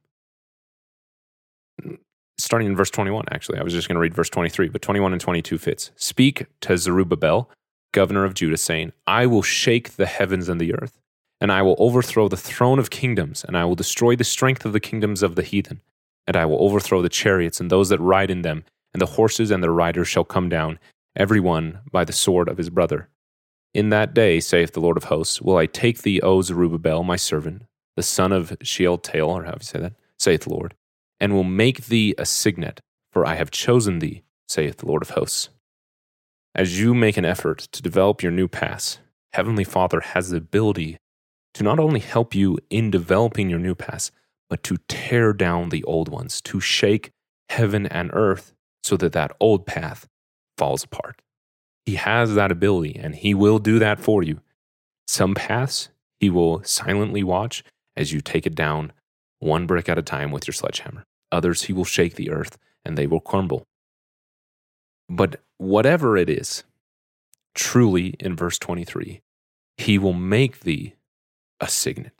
starting 2.38 2.68
in 2.68 2.76
verse 2.76 2.90
21, 2.90 3.24
actually. 3.30 3.58
I 3.58 3.62
was 3.62 3.72
just 3.72 3.88
going 3.88 3.96
to 3.96 4.00
read 4.00 4.14
verse 4.14 4.30
23, 4.30 4.68
but 4.68 4.82
21 4.82 5.12
and 5.12 5.20
22 5.20 5.58
fits. 5.58 5.90
Speak 5.96 6.46
to 6.62 6.76
Zerubbabel, 6.78 7.50
governor 7.92 8.24
of 8.24 8.34
Judah, 8.34 8.56
saying, 8.56 8.92
I 9.06 9.26
will 9.26 9.42
shake 9.42 9.96
the 9.96 10.06
heavens 10.06 10.48
and 10.48 10.60
the 10.60 10.74
earth, 10.74 10.98
and 11.42 11.50
I 11.50 11.60
will 11.60 11.74
overthrow 11.76 12.28
the 12.28 12.36
throne 12.36 12.78
of 12.78 12.90
kingdoms, 12.90 13.44
and 13.44 13.56
I 13.56 13.64
will 13.64 13.74
destroy 13.74 14.14
the 14.14 14.22
strength 14.22 14.64
of 14.64 14.72
the 14.72 14.78
kingdoms 14.78 15.24
of 15.24 15.34
the 15.34 15.42
heathen, 15.42 15.80
and 16.24 16.36
I 16.36 16.46
will 16.46 16.62
overthrow 16.62 17.02
the 17.02 17.08
chariots 17.08 17.58
and 17.58 17.68
those 17.68 17.88
that 17.88 17.98
ride 17.98 18.30
in 18.30 18.42
them, 18.42 18.64
and 18.94 19.00
the 19.00 19.06
horses 19.06 19.50
and 19.50 19.60
their 19.60 19.72
riders 19.72 20.06
shall 20.06 20.22
come 20.22 20.48
down, 20.48 20.78
every 21.16 21.40
one 21.40 21.80
by 21.90 22.04
the 22.04 22.12
sword 22.12 22.48
of 22.48 22.58
his 22.58 22.70
brother. 22.70 23.08
In 23.74 23.88
that 23.88 24.14
day, 24.14 24.38
saith 24.38 24.72
the 24.72 24.80
Lord 24.80 24.96
of 24.96 25.04
hosts, 25.04 25.42
will 25.42 25.56
I 25.56 25.66
take 25.66 26.02
thee, 26.02 26.20
O 26.20 26.42
Zerubbabel, 26.42 27.02
my 27.02 27.16
servant, 27.16 27.62
the 27.96 28.04
son 28.04 28.30
of 28.30 28.56
Shealtiel, 28.62 29.28
or 29.28 29.42
how 29.42 29.50
do 29.50 29.58
you 29.62 29.64
say 29.64 29.80
that? 29.80 29.94
saith 30.20 30.42
the 30.42 30.54
Lord, 30.54 30.76
and 31.18 31.32
will 31.32 31.42
make 31.42 31.86
thee 31.86 32.14
a 32.18 32.24
signet, 32.24 32.80
for 33.10 33.26
I 33.26 33.34
have 33.34 33.50
chosen 33.50 33.98
thee, 33.98 34.22
saith 34.46 34.76
the 34.76 34.86
Lord 34.86 35.02
of 35.02 35.10
hosts. 35.10 35.48
As 36.54 36.78
you 36.78 36.94
make 36.94 37.16
an 37.16 37.24
effort 37.24 37.58
to 37.72 37.82
develop 37.82 38.22
your 38.22 38.30
new 38.30 38.46
paths, 38.46 39.00
Heavenly 39.32 39.64
Father 39.64 39.98
has 40.00 40.30
the 40.30 40.36
ability 40.36 40.98
to 41.54 41.62
not 41.62 41.78
only 41.78 42.00
help 42.00 42.34
you 42.34 42.58
in 42.70 42.90
developing 42.90 43.50
your 43.50 43.58
new 43.58 43.74
paths, 43.74 44.10
but 44.48 44.62
to 44.64 44.76
tear 44.88 45.32
down 45.32 45.68
the 45.68 45.84
old 45.84 46.08
ones, 46.08 46.40
to 46.42 46.60
shake 46.60 47.10
heaven 47.48 47.86
and 47.86 48.10
earth 48.12 48.52
so 48.82 48.96
that 48.96 49.12
that 49.12 49.32
old 49.40 49.66
path 49.66 50.06
falls 50.58 50.84
apart. 50.84 51.22
He 51.84 51.96
has 51.96 52.34
that 52.34 52.52
ability 52.52 52.96
and 52.96 53.14
he 53.14 53.34
will 53.34 53.58
do 53.58 53.78
that 53.78 54.00
for 54.00 54.22
you. 54.22 54.40
Some 55.06 55.34
paths 55.34 55.88
he 56.20 56.30
will 56.30 56.62
silently 56.64 57.22
watch 57.22 57.64
as 57.96 58.12
you 58.12 58.20
take 58.20 58.46
it 58.46 58.54
down 58.54 58.92
one 59.40 59.66
brick 59.66 59.88
at 59.88 59.98
a 59.98 60.02
time 60.02 60.30
with 60.30 60.46
your 60.46 60.54
sledgehammer. 60.54 61.04
Others 61.32 61.62
he 61.62 61.72
will 61.72 61.84
shake 61.84 62.14
the 62.14 62.30
earth 62.30 62.58
and 62.84 62.96
they 62.96 63.06
will 63.06 63.20
crumble. 63.20 63.64
But 65.08 65.40
whatever 65.58 66.16
it 66.16 66.30
is, 66.30 66.64
truly 67.54 68.14
in 68.20 68.36
verse 68.36 68.58
23, 68.58 69.20
he 69.76 69.98
will 69.98 70.12
make 70.12 70.60
thee 70.60 70.94
a 71.60 71.68
signet, 71.68 72.12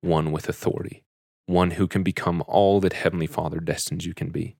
one 0.00 0.32
with 0.32 0.48
authority, 0.48 1.02
one 1.46 1.72
who 1.72 1.86
can 1.86 2.02
become 2.02 2.42
all 2.46 2.80
that 2.80 2.92
Heavenly 2.92 3.26
Father 3.26 3.60
destines 3.60 4.06
you 4.06 4.14
can 4.14 4.30
be. 4.30 4.56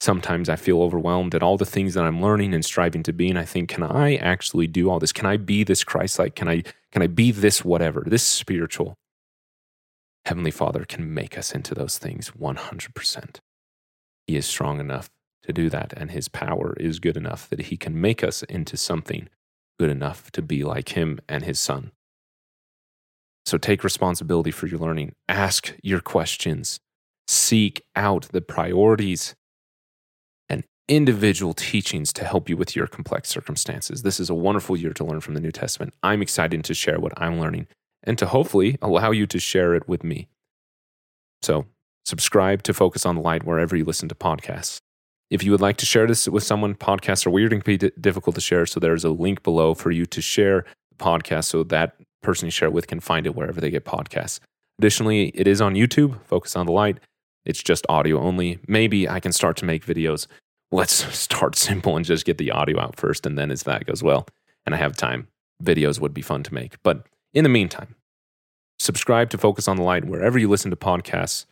Sometimes 0.00 0.48
I 0.48 0.56
feel 0.56 0.82
overwhelmed 0.82 1.34
at 1.34 1.42
all 1.42 1.58
the 1.58 1.66
things 1.66 1.92
that 1.94 2.04
I'm 2.04 2.22
learning 2.22 2.54
and 2.54 2.64
striving 2.64 3.02
to 3.02 3.12
be, 3.12 3.28
and 3.28 3.38
I 3.38 3.44
think, 3.44 3.68
can 3.68 3.82
I 3.82 4.16
actually 4.16 4.66
do 4.66 4.88
all 4.88 4.98
this? 4.98 5.12
Can 5.12 5.26
I 5.26 5.36
be 5.36 5.62
this 5.62 5.84
Christ-like? 5.84 6.34
Can 6.34 6.48
I 6.48 6.62
can 6.90 7.02
I 7.02 7.06
be 7.06 7.30
this 7.30 7.64
whatever, 7.64 8.04
this 8.06 8.22
spiritual? 8.22 8.94
Heavenly 10.24 10.50
Father 10.50 10.84
can 10.84 11.12
make 11.12 11.38
us 11.38 11.52
into 11.52 11.74
those 11.74 11.98
things 11.98 12.32
100%. 12.38 13.36
He 14.26 14.36
is 14.36 14.46
strong 14.46 14.80
enough 14.80 15.08
to 15.44 15.52
do 15.52 15.70
that, 15.70 15.92
and 15.96 16.10
His 16.10 16.28
power 16.28 16.74
is 16.78 16.98
good 16.98 17.16
enough 17.16 17.48
that 17.50 17.62
He 17.62 17.76
can 17.76 18.00
make 18.00 18.24
us 18.24 18.42
into 18.44 18.76
something 18.76 19.28
good 19.78 19.90
enough 19.90 20.30
to 20.32 20.42
be 20.42 20.64
like 20.64 20.90
Him 20.90 21.20
and 21.28 21.44
His 21.44 21.60
Son. 21.60 21.92
So 23.46 23.58
take 23.58 23.82
responsibility 23.82 24.50
for 24.50 24.66
your 24.66 24.78
learning, 24.78 25.14
ask 25.28 25.74
your 25.82 26.00
questions, 26.00 26.78
seek 27.26 27.82
out 27.96 28.28
the 28.32 28.40
priorities 28.40 29.34
and 30.48 30.64
individual 30.88 31.54
teachings 31.54 32.12
to 32.14 32.24
help 32.24 32.48
you 32.48 32.56
with 32.56 32.76
your 32.76 32.86
complex 32.86 33.28
circumstances. 33.28 34.02
This 34.02 34.20
is 34.20 34.30
a 34.30 34.34
wonderful 34.34 34.76
year 34.76 34.92
to 34.92 35.04
learn 35.04 35.20
from 35.20 35.34
the 35.34 35.40
New 35.40 35.52
Testament. 35.52 35.94
I'm 36.02 36.22
excited 36.22 36.64
to 36.64 36.74
share 36.74 37.00
what 37.00 37.12
I'm 37.16 37.40
learning 37.40 37.66
and 38.02 38.18
to 38.18 38.26
hopefully 38.26 38.78
allow 38.82 39.10
you 39.10 39.26
to 39.26 39.38
share 39.38 39.74
it 39.74 39.88
with 39.88 40.04
me. 40.04 40.28
So, 41.42 41.66
subscribe 42.04 42.62
to 42.64 42.74
Focus 42.74 43.06
on 43.06 43.16
the 43.16 43.20
Light 43.20 43.44
wherever 43.44 43.76
you 43.76 43.84
listen 43.84 44.08
to 44.08 44.14
podcasts. 44.14 44.78
If 45.30 45.44
you 45.44 45.52
would 45.52 45.60
like 45.60 45.76
to 45.78 45.86
share 45.86 46.06
this 46.06 46.28
with 46.28 46.42
someone, 46.42 46.74
podcasts 46.74 47.26
are 47.26 47.30
weird 47.30 47.52
and 47.52 47.64
can 47.64 47.76
be 47.76 47.90
difficult 48.00 48.34
to 48.34 48.40
share. 48.40 48.66
So, 48.66 48.80
there's 48.80 49.04
a 49.04 49.10
link 49.10 49.42
below 49.42 49.74
for 49.74 49.90
you 49.90 50.06
to 50.06 50.20
share 50.20 50.64
the 50.90 50.96
podcast 51.02 51.44
so 51.44 51.62
that 51.64 51.96
person 52.22 52.46
you 52.46 52.50
share 52.50 52.68
it 52.68 52.72
with 52.72 52.86
can 52.86 53.00
find 53.00 53.26
it 53.26 53.34
wherever 53.34 53.60
they 53.60 53.70
get 53.70 53.84
podcasts. 53.84 54.40
Additionally, 54.78 55.28
it 55.34 55.46
is 55.46 55.60
on 55.60 55.74
YouTube, 55.74 56.18
Focus 56.24 56.56
on 56.56 56.66
the 56.66 56.72
Light. 56.72 56.98
It's 57.44 57.62
just 57.62 57.86
audio 57.88 58.20
only. 58.20 58.58
Maybe 58.66 59.08
I 59.08 59.20
can 59.20 59.32
start 59.32 59.56
to 59.58 59.64
make 59.64 59.84
videos 59.84 60.26
let's 60.72 60.92
start 61.18 61.56
simple 61.56 61.96
and 61.96 62.04
just 62.04 62.24
get 62.24 62.38
the 62.38 62.50
audio 62.50 62.80
out 62.80 62.96
first. 62.96 63.26
And 63.26 63.38
then 63.38 63.50
as 63.50 63.64
that 63.64 63.86
goes 63.86 64.02
well, 64.02 64.26
and 64.66 64.74
I 64.74 64.78
have 64.78 64.96
time, 64.96 65.28
videos 65.62 66.00
would 66.00 66.14
be 66.14 66.22
fun 66.22 66.42
to 66.44 66.54
make. 66.54 66.76
But 66.82 67.06
in 67.32 67.44
the 67.44 67.50
meantime, 67.50 67.94
subscribe 68.78 69.30
to 69.30 69.38
Focus 69.38 69.68
on 69.68 69.76
the 69.76 69.82
Light 69.82 70.04
wherever 70.04 70.38
you 70.38 70.48
listen 70.48 70.70
to 70.70 70.76
podcasts. 70.76 71.46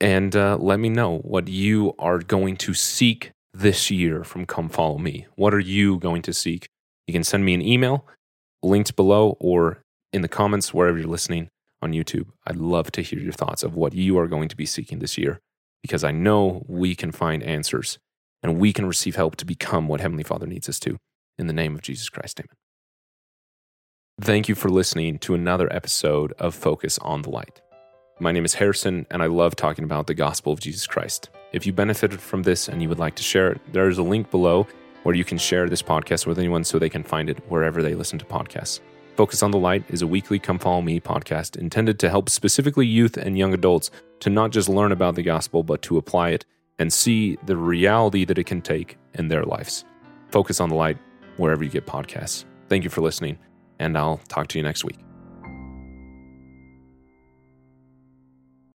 And 0.00 0.36
uh, 0.36 0.56
let 0.60 0.78
me 0.78 0.88
know 0.88 1.18
what 1.18 1.48
you 1.48 1.94
are 1.98 2.18
going 2.18 2.56
to 2.58 2.74
seek 2.74 3.32
this 3.52 3.90
year 3.90 4.22
from 4.22 4.46
Come 4.46 4.68
Follow 4.68 4.98
Me. 4.98 5.26
What 5.34 5.52
are 5.52 5.60
you 5.60 5.98
going 5.98 6.22
to 6.22 6.32
seek? 6.32 6.68
You 7.08 7.12
can 7.12 7.24
send 7.24 7.44
me 7.44 7.54
an 7.54 7.62
email, 7.62 8.06
linked 8.62 8.96
below, 8.96 9.36
or 9.40 9.82
in 10.12 10.22
the 10.22 10.28
comments 10.28 10.72
wherever 10.72 10.98
you're 10.98 11.06
listening 11.06 11.48
on 11.80 11.92
YouTube. 11.92 12.26
I'd 12.46 12.56
love 12.56 12.90
to 12.92 13.02
hear 13.02 13.18
your 13.18 13.32
thoughts 13.32 13.62
of 13.62 13.74
what 13.74 13.92
you 13.92 14.18
are 14.18 14.26
going 14.26 14.48
to 14.48 14.56
be 14.56 14.66
seeking 14.66 14.98
this 14.98 15.16
year 15.16 15.40
because 15.82 16.04
I 16.04 16.10
know 16.10 16.64
we 16.66 16.94
can 16.94 17.12
find 17.12 17.42
answers 17.42 17.98
and 18.42 18.58
we 18.58 18.72
can 18.72 18.86
receive 18.86 19.16
help 19.16 19.36
to 19.36 19.44
become 19.44 19.88
what 19.88 20.00
Heavenly 20.00 20.24
Father 20.24 20.46
needs 20.46 20.68
us 20.68 20.80
to. 20.80 20.98
In 21.38 21.46
the 21.46 21.52
name 21.52 21.74
of 21.74 21.82
Jesus 21.82 22.08
Christ, 22.08 22.40
amen. 22.40 22.48
Thank 24.20 24.48
you 24.48 24.56
for 24.56 24.68
listening 24.68 25.18
to 25.20 25.34
another 25.34 25.72
episode 25.72 26.32
of 26.38 26.54
Focus 26.54 26.98
on 26.98 27.22
the 27.22 27.30
Light. 27.30 27.60
My 28.18 28.32
name 28.32 28.44
is 28.44 28.54
Harrison, 28.54 29.06
and 29.12 29.22
I 29.22 29.26
love 29.26 29.54
talking 29.54 29.84
about 29.84 30.08
the 30.08 30.14
gospel 30.14 30.52
of 30.52 30.58
Jesus 30.58 30.88
Christ. 30.88 31.30
If 31.52 31.66
you 31.66 31.72
benefited 31.72 32.20
from 32.20 32.42
this 32.42 32.68
and 32.68 32.82
you 32.82 32.88
would 32.88 32.98
like 32.98 33.14
to 33.14 33.22
share 33.22 33.52
it, 33.52 33.60
there 33.72 33.88
is 33.88 33.98
a 33.98 34.02
link 34.02 34.32
below 34.32 34.66
where 35.02 35.14
you 35.14 35.24
can 35.24 35.38
share 35.38 35.68
this 35.68 35.82
podcast 35.82 36.26
with 36.26 36.38
anyone 36.38 36.64
so 36.64 36.78
they 36.78 36.90
can 36.90 37.02
find 37.02 37.30
it 37.30 37.38
wherever 37.48 37.82
they 37.82 37.94
listen 37.94 38.18
to 38.18 38.24
podcasts. 38.24 38.80
Focus 39.16 39.42
on 39.42 39.50
the 39.50 39.58
Light 39.58 39.84
is 39.88 40.02
a 40.02 40.06
weekly 40.06 40.38
Come 40.38 40.58
Follow 40.58 40.80
Me 40.80 41.00
podcast 41.00 41.56
intended 41.56 41.98
to 41.98 42.08
help 42.08 42.28
specifically 42.28 42.86
youth 42.86 43.16
and 43.16 43.36
young 43.36 43.52
adults 43.52 43.90
to 44.20 44.30
not 44.30 44.52
just 44.52 44.68
learn 44.68 44.92
about 44.92 45.16
the 45.16 45.22
gospel, 45.22 45.62
but 45.62 45.82
to 45.82 45.98
apply 45.98 46.30
it 46.30 46.44
and 46.78 46.92
see 46.92 47.36
the 47.46 47.56
reality 47.56 48.24
that 48.24 48.38
it 48.38 48.44
can 48.44 48.62
take 48.62 48.96
in 49.14 49.28
their 49.28 49.42
lives. 49.42 49.84
Focus 50.30 50.60
on 50.60 50.68
the 50.68 50.76
Light 50.76 50.98
wherever 51.36 51.64
you 51.64 51.70
get 51.70 51.86
podcasts. 51.86 52.44
Thank 52.68 52.84
you 52.84 52.90
for 52.90 53.00
listening, 53.00 53.38
and 53.78 53.98
I'll 53.98 54.20
talk 54.28 54.46
to 54.48 54.58
you 54.58 54.62
next 54.62 54.84
week. 54.84 55.07